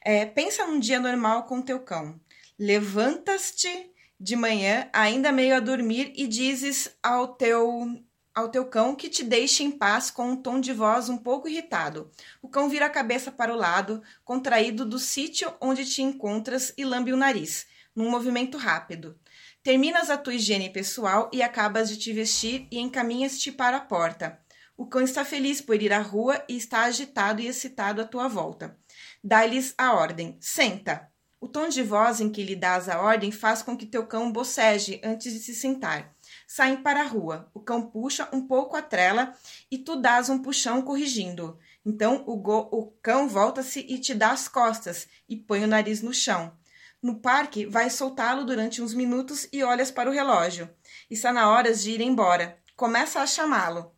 é, 0.02 0.26
pensa 0.26 0.66
num 0.66 0.78
dia 0.78 1.00
normal 1.00 1.44
com 1.44 1.62
teu 1.62 1.80
cão. 1.80 2.20
Levantas-te 2.58 3.90
de 4.20 4.36
manhã, 4.36 4.86
ainda 4.92 5.32
meio 5.32 5.56
a 5.56 5.60
dormir, 5.60 6.12
e 6.14 6.26
dizes 6.26 6.94
ao 7.02 7.28
teu 7.28 8.04
ao 8.34 8.48
teu 8.48 8.66
cão 8.66 8.96
que 8.96 9.08
te 9.08 9.22
deixe 9.22 9.62
em 9.62 9.70
paz 9.70 10.10
com 10.10 10.30
um 10.30 10.36
tom 10.36 10.58
de 10.58 10.72
voz 10.72 11.08
um 11.08 11.16
pouco 11.16 11.48
irritado. 11.48 12.10
O 12.42 12.48
cão 12.48 12.68
vira 12.68 12.86
a 12.86 12.90
cabeça 12.90 13.30
para 13.30 13.54
o 13.54 13.56
lado, 13.56 14.02
contraído 14.24 14.84
do 14.84 14.98
sítio 14.98 15.54
onde 15.60 15.84
te 15.84 16.02
encontras 16.02 16.74
e 16.76 16.84
lambe 16.84 17.12
o 17.12 17.16
nariz, 17.16 17.66
num 17.94 18.10
movimento 18.10 18.58
rápido. 18.58 19.16
Terminas 19.62 20.10
a 20.10 20.18
tua 20.18 20.34
higiene 20.34 20.68
pessoal 20.68 21.30
e 21.32 21.42
acabas 21.42 21.88
de 21.88 21.96
te 21.96 22.12
vestir 22.12 22.66
e 22.70 22.80
encaminhas-te 22.80 23.52
para 23.52 23.76
a 23.76 23.80
porta. 23.80 24.38
O 24.76 24.86
cão 24.86 25.02
está 25.02 25.24
feliz 25.24 25.60
por 25.60 25.80
ir 25.80 25.92
à 25.92 26.00
rua 26.00 26.44
e 26.48 26.56
está 26.56 26.82
agitado 26.82 27.40
e 27.40 27.46
excitado 27.46 28.00
à 28.00 28.04
tua 28.04 28.26
volta. 28.26 28.76
Dá-lhes 29.22 29.72
a 29.78 29.94
ordem: 29.94 30.36
senta. 30.40 31.08
O 31.40 31.46
tom 31.46 31.68
de 31.68 31.82
voz 31.82 32.20
em 32.20 32.30
que 32.30 32.42
lhe 32.42 32.56
dás 32.56 32.88
a 32.88 33.00
ordem 33.00 33.30
faz 33.30 33.62
com 33.62 33.76
que 33.76 33.86
teu 33.86 34.06
cão 34.06 34.32
boceje 34.32 35.00
antes 35.04 35.32
de 35.32 35.38
se 35.38 35.54
sentar. 35.54 36.13
Saem 36.46 36.76
para 36.76 37.00
a 37.00 37.06
rua. 37.06 37.50
O 37.54 37.60
cão 37.60 37.82
puxa 37.82 38.28
um 38.32 38.46
pouco 38.46 38.76
a 38.76 38.82
trela 38.82 39.34
e 39.70 39.78
tu 39.78 39.96
dás 39.96 40.28
um 40.28 40.38
puxão 40.40 40.82
corrigindo. 40.82 41.58
Então 41.84 42.24
o, 42.26 42.34
o 42.34 42.90
cão 43.02 43.28
volta-se 43.28 43.80
e 43.80 43.98
te 43.98 44.14
dá 44.14 44.30
as 44.30 44.48
costas 44.48 45.06
e 45.28 45.36
põe 45.36 45.64
o 45.64 45.68
nariz 45.68 46.02
no 46.02 46.12
chão. 46.12 46.56
No 47.02 47.20
parque, 47.20 47.66
vais 47.66 47.92
soltá-lo 47.92 48.44
durante 48.44 48.80
uns 48.80 48.94
minutos 48.94 49.46
e 49.52 49.62
olhas 49.62 49.90
para 49.90 50.08
o 50.08 50.12
relógio. 50.12 50.70
Está 51.10 51.32
na 51.32 51.50
hora 51.50 51.74
de 51.74 51.90
ir 51.90 52.00
embora. 52.00 52.58
Começa 52.74 53.20
a 53.20 53.26
chamá-lo. 53.26 53.94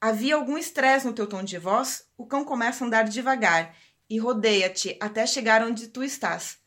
Havia 0.00 0.34
algum 0.34 0.58
estresse 0.58 1.06
no 1.06 1.12
teu 1.12 1.26
tom 1.26 1.44
de 1.44 1.56
voz? 1.56 2.04
O 2.16 2.26
cão 2.26 2.44
começa 2.44 2.84
a 2.84 2.86
andar 2.86 3.04
devagar 3.04 3.76
e 4.10 4.18
rodeia-te 4.18 4.96
até 5.00 5.26
chegar 5.26 5.62
onde 5.62 5.88
tu 5.88 6.02
estás. 6.02 6.58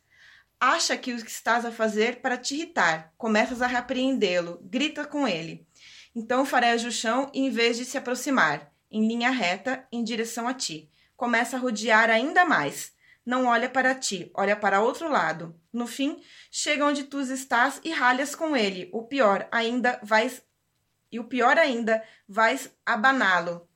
Acha 0.60 0.98
que 0.98 1.14
o 1.14 1.24
que 1.24 1.32
estás 1.32 1.64
a 1.64 1.72
fazer 1.72 2.18
para 2.18 2.38
te 2.38 2.54
irritar. 2.54 3.14
Começas 3.18 3.62
a 3.62 3.68
repreendê-lo, 3.68 4.60
grita 4.64 5.06
com 5.06 5.26
ele. 5.26 5.66
Então 6.14 6.46
fareja 6.46 6.90
o 6.90 6.92
chão 6.92 7.32
e, 7.34 7.46
em 7.46 7.50
vez 7.50 7.78
de 7.78 7.86
se 7.86 7.98
aproximar, 7.98 8.70
em 8.92 9.08
linha 9.08 9.30
reta, 9.30 9.88
em 9.90 10.04
direção 10.04 10.50
a 10.50 10.54
ti, 10.54 10.92
começa 11.16 11.56
a 11.56 11.60
rodear 11.60 12.10
ainda 12.10 12.44
mais. 12.44 12.92
Não 13.26 13.46
olha 13.46 13.70
para 13.70 13.96
ti, 13.96 14.30
olha 14.34 14.56
para 14.56 14.82
outro 14.82 15.08
lado. 15.08 15.56
No 15.72 15.88
fim, 15.88 16.22
chega 16.52 16.86
onde 16.86 17.04
tu 17.04 17.22
estás 17.22 17.80
e 17.84 17.92
ralhas 17.92 18.36
com 18.36 18.58
ele. 18.58 18.90
O 18.92 19.04
pior 19.04 19.48
ainda, 19.52 19.98
vais 20.04 20.42
e 21.10 21.20
o 21.20 21.24
pior 21.24 21.58
ainda, 21.58 22.04
vais 22.28 22.70
abaná-lo. 22.86 23.69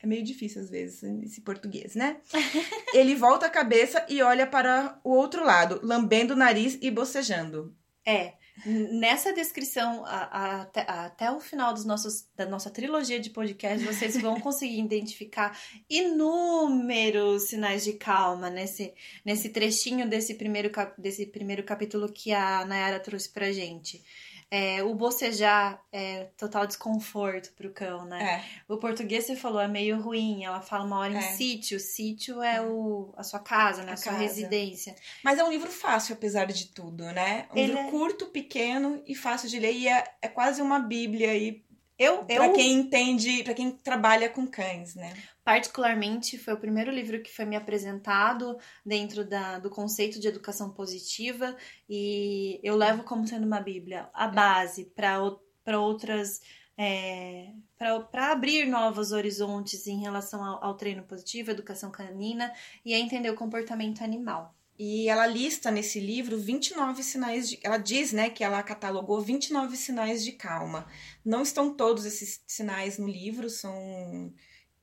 É 0.00 0.06
meio 0.06 0.22
difícil 0.22 0.62
às 0.62 0.70
vezes 0.70 1.02
esse 1.24 1.40
português, 1.40 1.94
né? 1.94 2.18
Ele 2.94 3.14
volta 3.14 3.46
a 3.46 3.50
cabeça 3.50 4.04
e 4.08 4.22
olha 4.22 4.46
para 4.46 5.00
o 5.02 5.10
outro 5.10 5.44
lado, 5.44 5.80
lambendo 5.82 6.34
o 6.34 6.36
nariz 6.36 6.78
e 6.80 6.90
bocejando. 6.90 7.74
É, 8.06 8.34
nessa 8.64 9.32
descrição, 9.32 10.04
a, 10.06 10.62
a, 10.76 11.04
até, 11.06 11.30
o 11.30 11.40
final 11.40 11.72
dos 11.74 11.84
nossos, 11.84 12.26
da 12.34 12.46
nossa 12.46 12.70
trilogia 12.70 13.20
de 13.20 13.30
podcast, 13.30 13.84
vocês 13.84 14.20
vão 14.20 14.38
conseguir 14.40 14.80
identificar 14.80 15.58
inúmeros 15.88 17.44
sinais 17.44 17.84
de 17.84 17.94
calma 17.94 18.48
nesse, 18.48 18.94
nesse 19.24 19.50
trechinho 19.50 20.08
desse 20.08 20.34
primeiro, 20.34 20.70
desse 20.96 21.26
primeiro 21.26 21.62
capítulo 21.62 22.10
que 22.10 22.32
a 22.32 22.64
Nayara 22.64 23.00
trouxe 23.00 23.28
pra 23.28 23.52
gente. 23.52 24.02
É, 24.50 24.82
o 24.82 24.94
bocejar 24.94 25.82
é 25.92 26.24
total 26.36 26.66
desconforto 26.66 27.52
pro 27.52 27.70
cão, 27.70 28.06
né? 28.06 28.42
É. 28.42 28.72
O 28.72 28.78
português 28.78 29.24
você 29.24 29.36
falou 29.36 29.60
é 29.60 29.68
meio 29.68 30.00
ruim. 30.00 30.44
Ela 30.44 30.62
fala 30.62 30.84
uma 30.84 30.98
hora 30.98 31.12
em 31.12 31.16
é. 31.16 31.22
sítio. 31.32 31.78
Sítio 31.78 32.42
é, 32.42 32.56
é, 32.56 32.60
O, 32.62 33.12
a 33.16 33.22
sua 33.22 33.40
casa, 33.40 33.82
né? 33.82 33.90
A, 33.90 33.94
a 33.94 33.96
sua 33.96 34.12
casa. 34.12 34.24
residência. 34.24 34.96
Mas 35.22 35.38
é 35.38 35.44
um 35.44 35.50
livro 35.50 35.70
fácil, 35.70 36.14
apesar 36.14 36.46
de 36.46 36.68
tudo, 36.68 37.04
né? 37.12 37.46
Um 37.52 37.58
Ele 37.58 37.66
livro 37.68 37.80
é 37.80 37.90
curto, 37.90 38.26
pequeno 38.26 39.02
e 39.06 39.14
fácil 39.14 39.48
de 39.50 39.58
ler. 39.58 39.72
E 39.72 39.88
é, 39.88 40.04
é 40.22 40.28
quase 40.28 40.62
uma 40.62 40.78
bíblia 40.78 41.30
aí 41.30 41.62
eu, 41.98 42.24
eu... 42.28 42.36
Pra 42.36 42.52
quem 42.52 42.74
entende, 42.74 43.42
para 43.42 43.54
quem 43.54 43.72
trabalha 43.72 44.28
com 44.28 44.46
cães, 44.46 44.94
né? 44.94 45.12
Particularmente, 45.42 46.38
foi 46.38 46.54
o 46.54 46.60
primeiro 46.60 46.90
livro 46.90 47.20
que 47.22 47.34
foi 47.34 47.44
me 47.44 47.56
apresentado 47.56 48.56
dentro 48.84 49.24
da, 49.24 49.58
do 49.58 49.68
conceito 49.68 50.20
de 50.20 50.28
educação 50.28 50.70
positiva 50.70 51.56
e 51.88 52.60
eu 52.62 52.76
levo 52.76 53.02
como 53.02 53.26
sendo 53.26 53.46
uma 53.46 53.60
bíblia 53.60 54.08
a 54.12 54.28
base 54.28 54.84
para 54.94 55.80
outras. 55.80 56.40
É, 56.80 57.50
para 57.76 58.30
abrir 58.30 58.64
novos 58.66 59.10
horizontes 59.10 59.88
em 59.88 59.98
relação 59.98 60.44
ao, 60.44 60.64
ao 60.64 60.76
treino 60.76 61.02
positivo, 61.02 61.50
educação 61.50 61.90
canina 61.90 62.52
e 62.84 62.94
a 62.94 62.98
entender 63.00 63.30
o 63.30 63.34
comportamento 63.34 64.04
animal. 64.04 64.54
E 64.78 65.08
ela 65.08 65.26
lista 65.26 65.70
nesse 65.70 65.98
livro 65.98 66.38
29 66.38 67.02
sinais 67.02 67.48
de. 67.48 67.58
Ela 67.62 67.78
diz, 67.78 68.12
né, 68.12 68.30
que 68.30 68.44
ela 68.44 68.62
catalogou 68.62 69.20
29 69.20 69.76
sinais 69.76 70.24
de 70.24 70.32
calma. 70.32 70.86
Não 71.24 71.42
estão 71.42 71.74
todos 71.74 72.04
esses 72.04 72.42
sinais 72.46 72.98
no 72.98 73.08
livro, 73.08 73.50
são. 73.50 74.32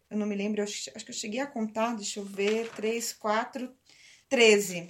Eu 0.10 0.18
não 0.18 0.28
me 0.28 0.36
lembro, 0.36 0.62
acho, 0.62 0.92
que 0.92 1.12
eu 1.12 1.14
cheguei 1.14 1.40
a 1.40 1.48
contar, 1.48 1.96
deixa 1.96 2.20
eu 2.20 2.26
ver, 2.26 2.70
3, 2.76 3.14
4, 3.14 3.74
13 4.30 4.88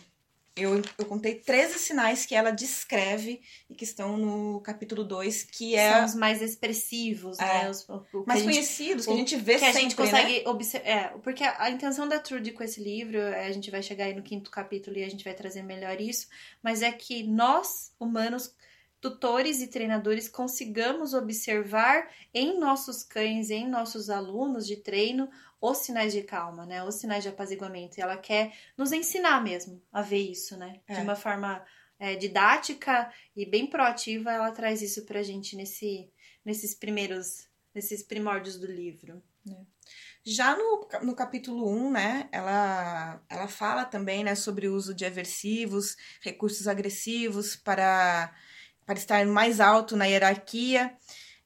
eu, 0.55 0.81
eu 0.97 1.05
contei 1.05 1.35
13 1.35 1.77
sinais 1.77 2.25
que 2.25 2.33
ela 2.33 2.49
descreve 2.49 3.41
e 3.69 3.75
que 3.75 3.83
estão 3.83 4.15
no 4.15 4.61
capítulo 4.61 5.03
2, 5.03 5.43
que 5.43 5.75
é. 5.75 5.93
São 5.93 6.05
os 6.05 6.15
mais 6.15 6.41
expressivos, 6.41 7.37
é, 7.39 7.63
né? 7.63 7.69
Os, 7.69 7.87
o, 7.89 8.23
mais 8.25 8.39
gente, 8.39 8.51
conhecidos, 8.51 9.05
que 9.05 9.11
a 9.11 9.15
gente 9.17 9.35
vê 9.35 9.53
que 9.53 9.59
sempre. 9.59 9.77
a 9.77 9.81
gente 9.81 9.95
consegue 9.95 10.39
né? 10.39 10.49
observar. 10.49 10.87
É, 10.87 11.07
porque 11.21 11.43
a, 11.43 11.63
a, 11.63 11.69
intenção 11.69 12.07
da 12.07 12.19
Trudy 12.19 12.51
com 12.51 12.63
esse 12.63 12.81
livro, 12.81 13.17
é, 13.17 13.47
a 13.47 13.51
gente 13.51 13.69
vai 13.69 13.83
chegar 13.83 14.05
aí 14.05 14.13
no 14.13 14.23
quinto 14.23 14.49
capítulo 14.49 14.97
e 14.97 15.03
a 15.03 15.09
gente 15.09 15.25
vai 15.25 15.33
trazer 15.33 15.61
melhor 15.61 15.99
isso, 15.99 16.27
mas 16.63 16.81
é 16.81 16.91
que 16.91 17.23
nós, 17.23 17.91
humanos, 17.99 18.55
tutores 19.01 19.61
e 19.61 19.67
treinadores 19.67 20.27
consigamos 20.27 21.13
observar 21.13 22.09
em 22.33 22.57
nossos 22.59 23.03
cães, 23.03 23.51
em 23.51 23.67
nossos 23.69 24.09
alunos 24.09 24.65
de 24.65 24.77
treino, 24.77 25.29
os 25.61 25.79
sinais 25.79 26.13
de 26.13 26.21
calma, 26.23 26.65
né? 26.65 26.83
Os 26.83 26.95
sinais 26.95 27.23
de 27.23 27.29
apaziguamento. 27.29 27.97
E 27.97 28.01
ela 28.01 28.17
quer 28.17 28.53
nos 28.77 28.91
ensinar 28.91 29.41
mesmo 29.41 29.81
a 29.91 30.01
ver 30.01 30.29
isso, 30.29 30.57
né? 30.57 30.79
É. 30.87 30.95
De 30.95 31.01
uma 31.01 31.15
forma 31.15 31.65
é, 31.99 32.15
didática 32.15 33.11
e 33.35 33.45
bem 33.45 33.67
proativa, 33.67 34.31
ela 34.31 34.51
traz 34.51 34.81
isso 34.81 35.05
pra 35.05 35.23
gente 35.23 35.55
nesse, 35.55 36.09
nesses 36.43 36.75
primeiros, 36.75 37.47
nesses 37.73 38.03
primórdios 38.03 38.57
do 38.57 38.67
livro. 38.67 39.21
É. 39.49 39.55
Já 40.23 40.55
no, 40.57 40.87
no 41.03 41.15
capítulo 41.15 41.69
1, 41.69 41.91
né, 41.91 42.29
ela, 42.31 43.21
ela 43.29 43.47
fala 43.47 43.85
também, 43.85 44.23
né, 44.23 44.33
sobre 44.33 44.67
o 44.67 44.73
uso 44.73 44.93
de 44.93 45.05
aversivos, 45.05 45.95
recursos 46.21 46.67
agressivos 46.67 47.55
para 47.55 48.33
para 48.85 48.99
estar 48.99 49.25
mais 49.25 49.59
alto 49.59 49.97
na 49.97 50.05
hierarquia. 50.05 50.95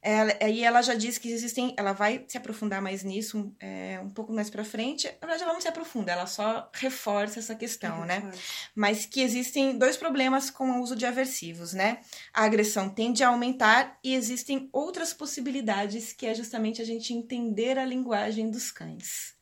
Ela, 0.02 0.34
aí 0.42 0.64
ela 0.64 0.82
já 0.82 0.96
diz 0.96 1.18
que 1.18 1.30
existem, 1.30 1.74
ela 1.76 1.92
vai 1.92 2.24
se 2.26 2.38
aprofundar 2.38 2.82
mais 2.82 3.04
nisso 3.04 3.54
é, 3.60 4.00
um 4.02 4.10
pouco 4.10 4.32
mais 4.32 4.50
para 4.50 4.64
frente. 4.64 5.08
Na 5.22 5.28
verdade, 5.28 5.44
ela 5.44 5.54
não 5.54 5.60
se 5.60 5.68
aprofunda, 5.68 6.12
ela 6.12 6.26
só 6.26 6.70
reforça 6.74 7.40
essa 7.40 7.54
questão, 7.54 8.06
né? 8.06 8.32
Mas 8.74 9.06
que 9.06 9.22
existem 9.22 9.78
dois 9.78 9.98
problemas 9.98 10.50
com 10.50 10.72
o 10.72 10.82
uso 10.82 10.96
de 10.96 11.06
aversivos, 11.06 11.74
né? 11.74 12.00
A 12.34 12.46
agressão 12.46 12.90
tende 12.90 13.24
a 13.24 13.28
aumentar 13.28 14.00
e 14.02 14.16
existem 14.16 14.70
outras 14.72 15.14
possibilidades 15.14 16.14
que 16.14 16.26
é 16.26 16.34
justamente 16.34 16.82
a 16.82 16.86
gente 16.86 17.14
entender 17.14 17.78
a 17.78 17.86
linguagem 17.86 18.50
dos 18.50 18.72
cães. 18.72 19.38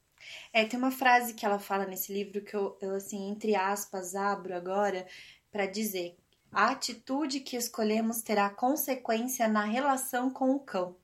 É, 0.51 0.65
tem 0.65 0.79
uma 0.79 0.91
frase 0.91 1.35
que 1.35 1.45
ela 1.45 1.59
fala 1.59 1.85
nesse 1.85 2.11
livro 2.11 2.41
que 2.41 2.55
eu, 2.55 2.75
eu 2.81 2.95
assim, 2.95 3.29
entre 3.29 3.55
aspas, 3.55 4.15
abro 4.15 4.55
agora 4.55 5.05
para 5.51 5.67
dizer 5.67 6.17
a 6.51 6.71
atitude 6.71 7.39
que 7.39 7.55
escolhemos 7.55 8.21
terá 8.21 8.49
consequência 8.49 9.47
na 9.47 9.65
relação 9.65 10.29
com 10.29 10.51
o 10.51 10.59
cão, 10.59 10.95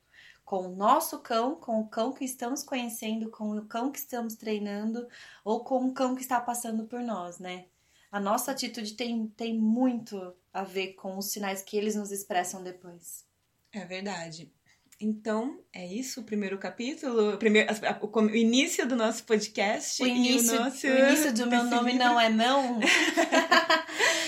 com 0.43 0.67
o 0.67 0.75
nosso 0.75 1.19
cão, 1.19 1.56
com 1.56 1.79
o 1.79 1.88
cão 1.88 2.13
que 2.13 2.25
estamos 2.25 2.63
conhecendo, 2.63 3.29
com 3.29 3.58
o 3.58 3.65
cão 3.65 3.91
que 3.91 3.99
estamos 3.99 4.36
treinando 4.36 5.08
ou 5.43 5.63
com 5.63 5.86
o 5.86 5.93
cão 5.93 6.15
que 6.15 6.21
está 6.21 6.39
passando 6.39 6.86
por 6.86 7.01
nós, 7.01 7.39
né? 7.39 7.65
A 8.12 8.19
nossa 8.19 8.51
atitude 8.51 8.93
tem, 8.93 9.27
tem 9.36 9.58
muito 9.58 10.36
a 10.53 10.63
ver 10.63 10.93
com 10.93 11.17
os 11.17 11.32
sinais 11.32 11.63
que 11.63 11.75
eles 11.75 11.95
nos 11.95 12.12
expressam 12.12 12.62
depois. 12.62 13.25
É 13.71 13.84
verdade. 13.86 14.51
Então, 14.99 15.60
é 15.73 15.86
isso 15.86 16.21
o 16.21 16.23
primeiro 16.23 16.58
capítulo, 16.58 17.34
o, 17.34 17.38
primeiro, 17.38 17.73
o, 18.01 18.19
o 18.19 18.36
início 18.36 18.88
do 18.88 18.95
nosso 18.95 19.23
podcast. 19.23 20.01
O 20.01 20.08
início, 20.08 20.56
o, 20.56 20.63
nosso... 20.63 20.88
o 20.88 20.89
início 20.89 21.34
do 21.34 21.47
meu 21.49 21.63
nome 21.65 21.93
não 21.93 22.19
é 22.19 22.29
não. 22.29 22.79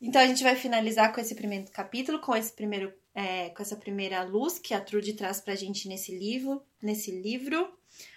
Então 0.00 0.20
a 0.22 0.26
gente 0.26 0.42
vai 0.42 0.56
finalizar 0.56 1.12
com 1.12 1.20
esse 1.20 1.34
primeiro 1.34 1.70
capítulo, 1.70 2.20
com 2.20 2.34
esse 2.34 2.52
primeiro, 2.52 2.92
é, 3.14 3.50
com 3.50 3.62
essa 3.62 3.76
primeira 3.76 4.22
luz 4.22 4.58
que 4.58 4.72
a 4.72 4.80
Trude 4.80 5.12
traz 5.12 5.40
pra 5.40 5.54
gente 5.54 5.88
nesse 5.88 6.16
livro, 6.16 6.62
nesse 6.82 7.10
livro, 7.10 7.70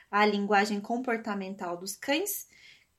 a 0.09 0.25
linguagem 0.25 0.79
comportamental 0.79 1.75
dos 1.75 1.95
cães, 1.95 2.47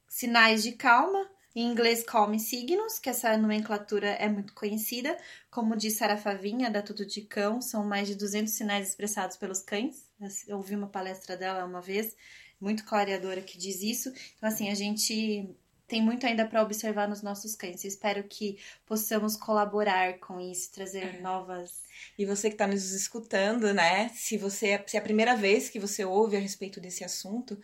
sinais 0.06 0.62
de 0.62 0.72
calma, 0.72 1.30
em 1.54 1.70
inglês 1.70 2.02
Calm 2.02 2.36
Signos, 2.36 2.98
que 2.98 3.08
essa 3.08 3.36
nomenclatura 3.36 4.08
é 4.08 4.28
muito 4.28 4.52
conhecida, 4.54 5.16
como 5.50 5.76
diz 5.76 5.96
Sara 5.96 6.16
Favinha, 6.16 6.68
da 6.68 6.82
Tudo 6.82 7.06
de 7.06 7.22
Cão, 7.22 7.60
são 7.62 7.84
mais 7.84 8.08
de 8.08 8.16
200 8.16 8.52
sinais 8.52 8.88
expressados 8.88 9.36
pelos 9.36 9.62
cães. 9.62 10.10
Eu 10.48 10.56
ouvi 10.56 10.74
uma 10.74 10.88
palestra 10.88 11.36
dela 11.36 11.64
uma 11.64 11.80
vez, 11.80 12.16
muito 12.60 12.84
clareadora 12.84 13.40
que 13.40 13.56
diz 13.56 13.82
isso. 13.82 14.12
Então 14.36 14.48
assim, 14.48 14.68
a 14.68 14.74
gente 14.74 15.56
tem 15.86 16.02
muito 16.02 16.26
ainda 16.26 16.46
para 16.46 16.62
observar 16.62 17.08
nos 17.08 17.22
nossos 17.22 17.54
cães. 17.54 17.84
espero 17.84 18.24
que 18.24 18.58
possamos 18.86 19.36
colaborar 19.36 20.18
com 20.18 20.40
isso, 20.40 20.72
trazer 20.72 21.16
é. 21.16 21.20
novas. 21.20 21.82
E 22.18 22.24
você 22.24 22.48
que 22.48 22.54
está 22.54 22.66
nos 22.66 22.92
escutando, 22.92 23.72
né? 23.72 24.08
Se 24.14 24.36
você 24.36 24.82
se 24.86 24.96
é 24.96 25.00
a 25.00 25.02
primeira 25.02 25.36
vez 25.36 25.68
que 25.68 25.78
você 25.78 26.04
ouve 26.04 26.36
a 26.36 26.40
respeito 26.40 26.80
desse 26.80 27.04
assunto, 27.04 27.58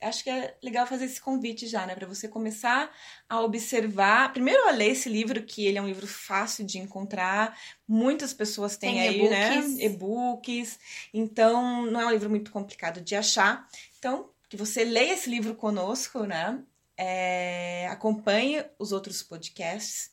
acho 0.00 0.24
que 0.24 0.30
é 0.30 0.56
legal 0.62 0.86
fazer 0.86 1.04
esse 1.04 1.20
convite 1.20 1.66
já, 1.66 1.86
né? 1.86 1.94
Para 1.94 2.06
você 2.06 2.28
começar 2.28 2.90
a 3.28 3.40
observar. 3.40 4.32
Primeiro, 4.32 4.68
a 4.68 4.70
ler 4.70 4.92
esse 4.92 5.08
livro, 5.08 5.42
que 5.42 5.66
ele 5.66 5.78
é 5.78 5.82
um 5.82 5.86
livro 5.86 6.06
fácil 6.06 6.64
de 6.64 6.78
encontrar. 6.78 7.58
Muitas 7.86 8.32
pessoas 8.32 8.76
têm 8.76 8.94
Tem 8.94 9.08
aí, 9.08 9.28
né? 9.28 9.56
E-books. 9.78 10.78
Então, 11.12 11.86
não 11.86 12.00
é 12.00 12.06
um 12.06 12.10
livro 12.10 12.30
muito 12.30 12.50
complicado 12.50 13.00
de 13.00 13.14
achar. 13.14 13.66
Então, 13.98 14.30
que 14.48 14.56
você 14.56 14.84
leia 14.84 15.12
esse 15.12 15.28
livro 15.28 15.54
conosco, 15.54 16.24
né? 16.24 16.62
É, 16.98 17.86
acompanhe 17.88 18.64
os 18.78 18.90
outros 18.90 19.22
podcasts 19.22 20.10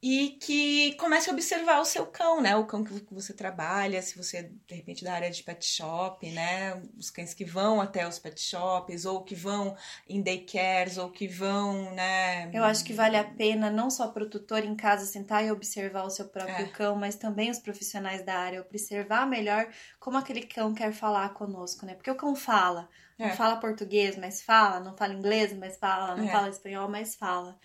e 0.00 0.38
que 0.40 0.92
comece 0.94 1.28
a 1.28 1.32
observar 1.32 1.80
o 1.80 1.84
seu 1.84 2.06
cão, 2.06 2.40
né? 2.40 2.54
O 2.54 2.66
cão 2.66 2.84
que 2.84 3.12
você 3.12 3.32
trabalha, 3.32 4.00
se 4.00 4.16
você 4.16 4.52
de 4.66 4.74
repente 4.76 5.02
da 5.02 5.12
área 5.12 5.28
de 5.28 5.42
pet 5.42 5.66
shop, 5.66 6.30
né? 6.30 6.80
Os 6.96 7.10
cães 7.10 7.34
que 7.34 7.44
vão 7.44 7.80
até 7.80 8.06
os 8.06 8.16
pet 8.16 8.40
shops 8.40 9.04
ou 9.04 9.24
que 9.24 9.34
vão 9.34 9.76
em 10.08 10.22
daycares 10.22 10.98
ou 10.98 11.10
que 11.10 11.26
vão, 11.26 11.92
né? 11.94 12.48
Eu 12.52 12.62
acho 12.62 12.84
que 12.84 12.92
vale 12.92 13.16
a 13.16 13.24
pena 13.24 13.70
não 13.70 13.90
só 13.90 14.06
para 14.08 14.22
o 14.22 14.30
tutor 14.30 14.64
em 14.64 14.76
casa 14.76 15.04
sentar 15.04 15.44
e 15.44 15.50
observar 15.50 16.04
o 16.04 16.10
seu 16.10 16.28
próprio 16.28 16.66
é. 16.66 16.68
cão, 16.68 16.94
mas 16.94 17.16
também 17.16 17.50
os 17.50 17.58
profissionais 17.58 18.24
da 18.24 18.38
área 18.38 18.60
observar 18.60 19.26
melhor 19.26 19.68
como 19.98 20.16
aquele 20.16 20.42
cão 20.42 20.72
quer 20.72 20.92
falar 20.92 21.30
conosco, 21.30 21.84
né? 21.84 21.94
Porque 21.94 22.10
o 22.10 22.16
cão 22.16 22.36
fala, 22.36 22.88
não 23.18 23.26
é. 23.26 23.30
fala 23.34 23.56
português, 23.56 24.16
mas 24.16 24.40
fala, 24.40 24.78
não 24.78 24.96
fala 24.96 25.12
inglês, 25.12 25.52
mas 25.52 25.76
fala, 25.76 26.14
não 26.14 26.28
é. 26.28 26.30
fala 26.30 26.48
espanhol, 26.48 26.88
mas 26.88 27.16
fala. 27.16 27.58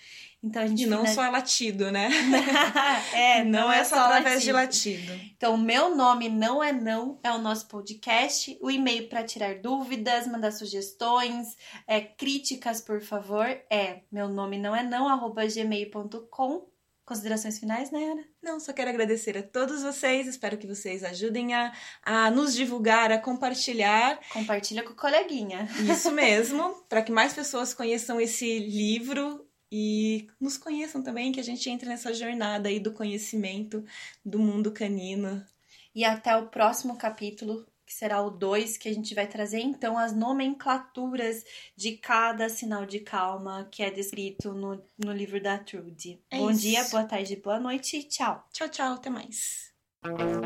Então 0.44 0.64
a 0.64 0.68
gente 0.68 0.84
e 0.84 0.86
não 0.88 1.06
só 1.06 1.24
é 1.24 1.30
latido, 1.30 1.92
né? 1.92 2.10
é, 3.14 3.44
não, 3.44 3.62
não 3.62 3.72
é, 3.72 3.80
é 3.80 3.84
só 3.84 3.98
através 3.98 4.36
latido. 4.36 4.46
de 4.46 4.52
latido. 4.52 5.14
Então, 5.38 5.56
meu 5.56 5.96
nome 5.96 6.28
não 6.28 6.64
é 6.64 6.74
não, 6.74 7.20
é 7.24 7.32
o 7.32 7.38
nosso 7.38 7.68
podcast. 7.68 8.58
O 8.62 8.72
e-mail 8.72 9.08
para 9.08 9.24
tirar 9.24 9.60
dúvidas, 9.60 10.26
mandar 10.26 10.52
sugestões, 10.52 11.56
é, 11.88 12.02
críticas, 12.02 12.82
por 12.82 13.00
favor, 13.00 13.46
é 13.70 14.02
meu 14.12 14.28
nome 14.28 14.58
não 14.58 14.76
é 14.76 14.82
não, 14.82 15.08
arroba 15.08 15.46
gmail.com. 15.46 16.73
Considerações 17.06 17.60
finais, 17.60 17.92
Nayara? 17.92 18.24
Não, 18.42 18.60
só 18.62 18.72
quero 18.72 18.90
agradecer 18.90 19.38
a 19.38 19.44
todos 19.44 19.84
vocês. 19.84 20.26
Espero 20.26 20.58
que 20.58 20.66
vocês 20.66 21.04
ajudem 21.04 21.54
a, 21.54 21.74
a 22.02 22.32
nos 22.32 22.56
divulgar, 22.56 23.12
a 23.12 23.18
compartilhar. 23.18 24.20
Compartilha 24.32 24.84
com 24.84 24.94
o 24.94 24.96
coleguinha. 24.96 25.68
Isso 25.92 26.12
mesmo, 26.16 26.74
para 26.88 27.02
que 27.02 27.12
mais 27.12 27.34
pessoas 27.34 27.74
conheçam 27.74 28.22
esse 28.22 28.58
livro 28.60 29.46
e 29.70 30.30
nos 30.40 30.56
conheçam 30.58 31.04
também, 31.04 31.32
que 31.34 31.40
a 31.42 31.44
gente 31.44 31.70
entre 31.70 31.90
nessa 31.90 32.14
jornada 32.14 32.70
aí 32.70 32.80
do 32.80 32.94
conhecimento 32.94 33.84
do 34.24 34.40
mundo 34.40 34.72
canino. 34.72 35.46
E 35.94 36.06
até 36.06 36.38
o 36.38 36.48
próximo 36.48 36.98
capítulo 36.98 37.66
que 37.94 38.00
será 38.00 38.22
o 38.24 38.32
2, 38.32 38.78
que 38.78 38.90
a 38.90 38.94
gente 38.94 39.14
vai 39.14 39.28
trazer 39.28 39.60
então 39.60 39.98
as 39.98 40.12
nomenclaturas 40.12 41.44
de 41.76 41.92
cada 41.98 42.50
sinal 42.50 42.88
de 42.88 43.00
calma 43.00 43.68
que 43.70 43.84
é 43.84 43.92
descrito 43.92 44.52
no, 44.52 44.84
no 44.98 45.14
livro 45.14 45.40
da 45.40 45.60
Trude. 45.60 46.20
É 46.32 46.40
Bom 46.40 46.50
isso. 46.50 46.62
dia, 46.62 46.84
boa 46.86 47.04
tarde, 47.04 47.36
boa 47.36 47.60
noite 47.60 47.98
e 47.98 48.04
tchau. 48.04 48.44
Tchau, 48.52 48.68
tchau, 48.68 48.94
até 48.94 49.12
mais. 49.12 49.72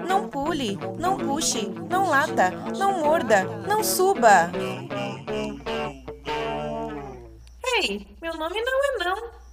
Não 0.08 0.30
pule, 0.30 0.78
não 1.00 1.18
puxe, 1.18 1.68
não 1.90 2.10
lata, 2.10 2.52
não 2.78 3.00
morda, 3.00 3.44
não 3.66 3.82
suba. 3.82 4.52
Ei, 7.76 8.06
meu 8.22 8.36
nome 8.36 8.62
não 8.62 8.84
é 8.84 9.06
não. 9.06 9.47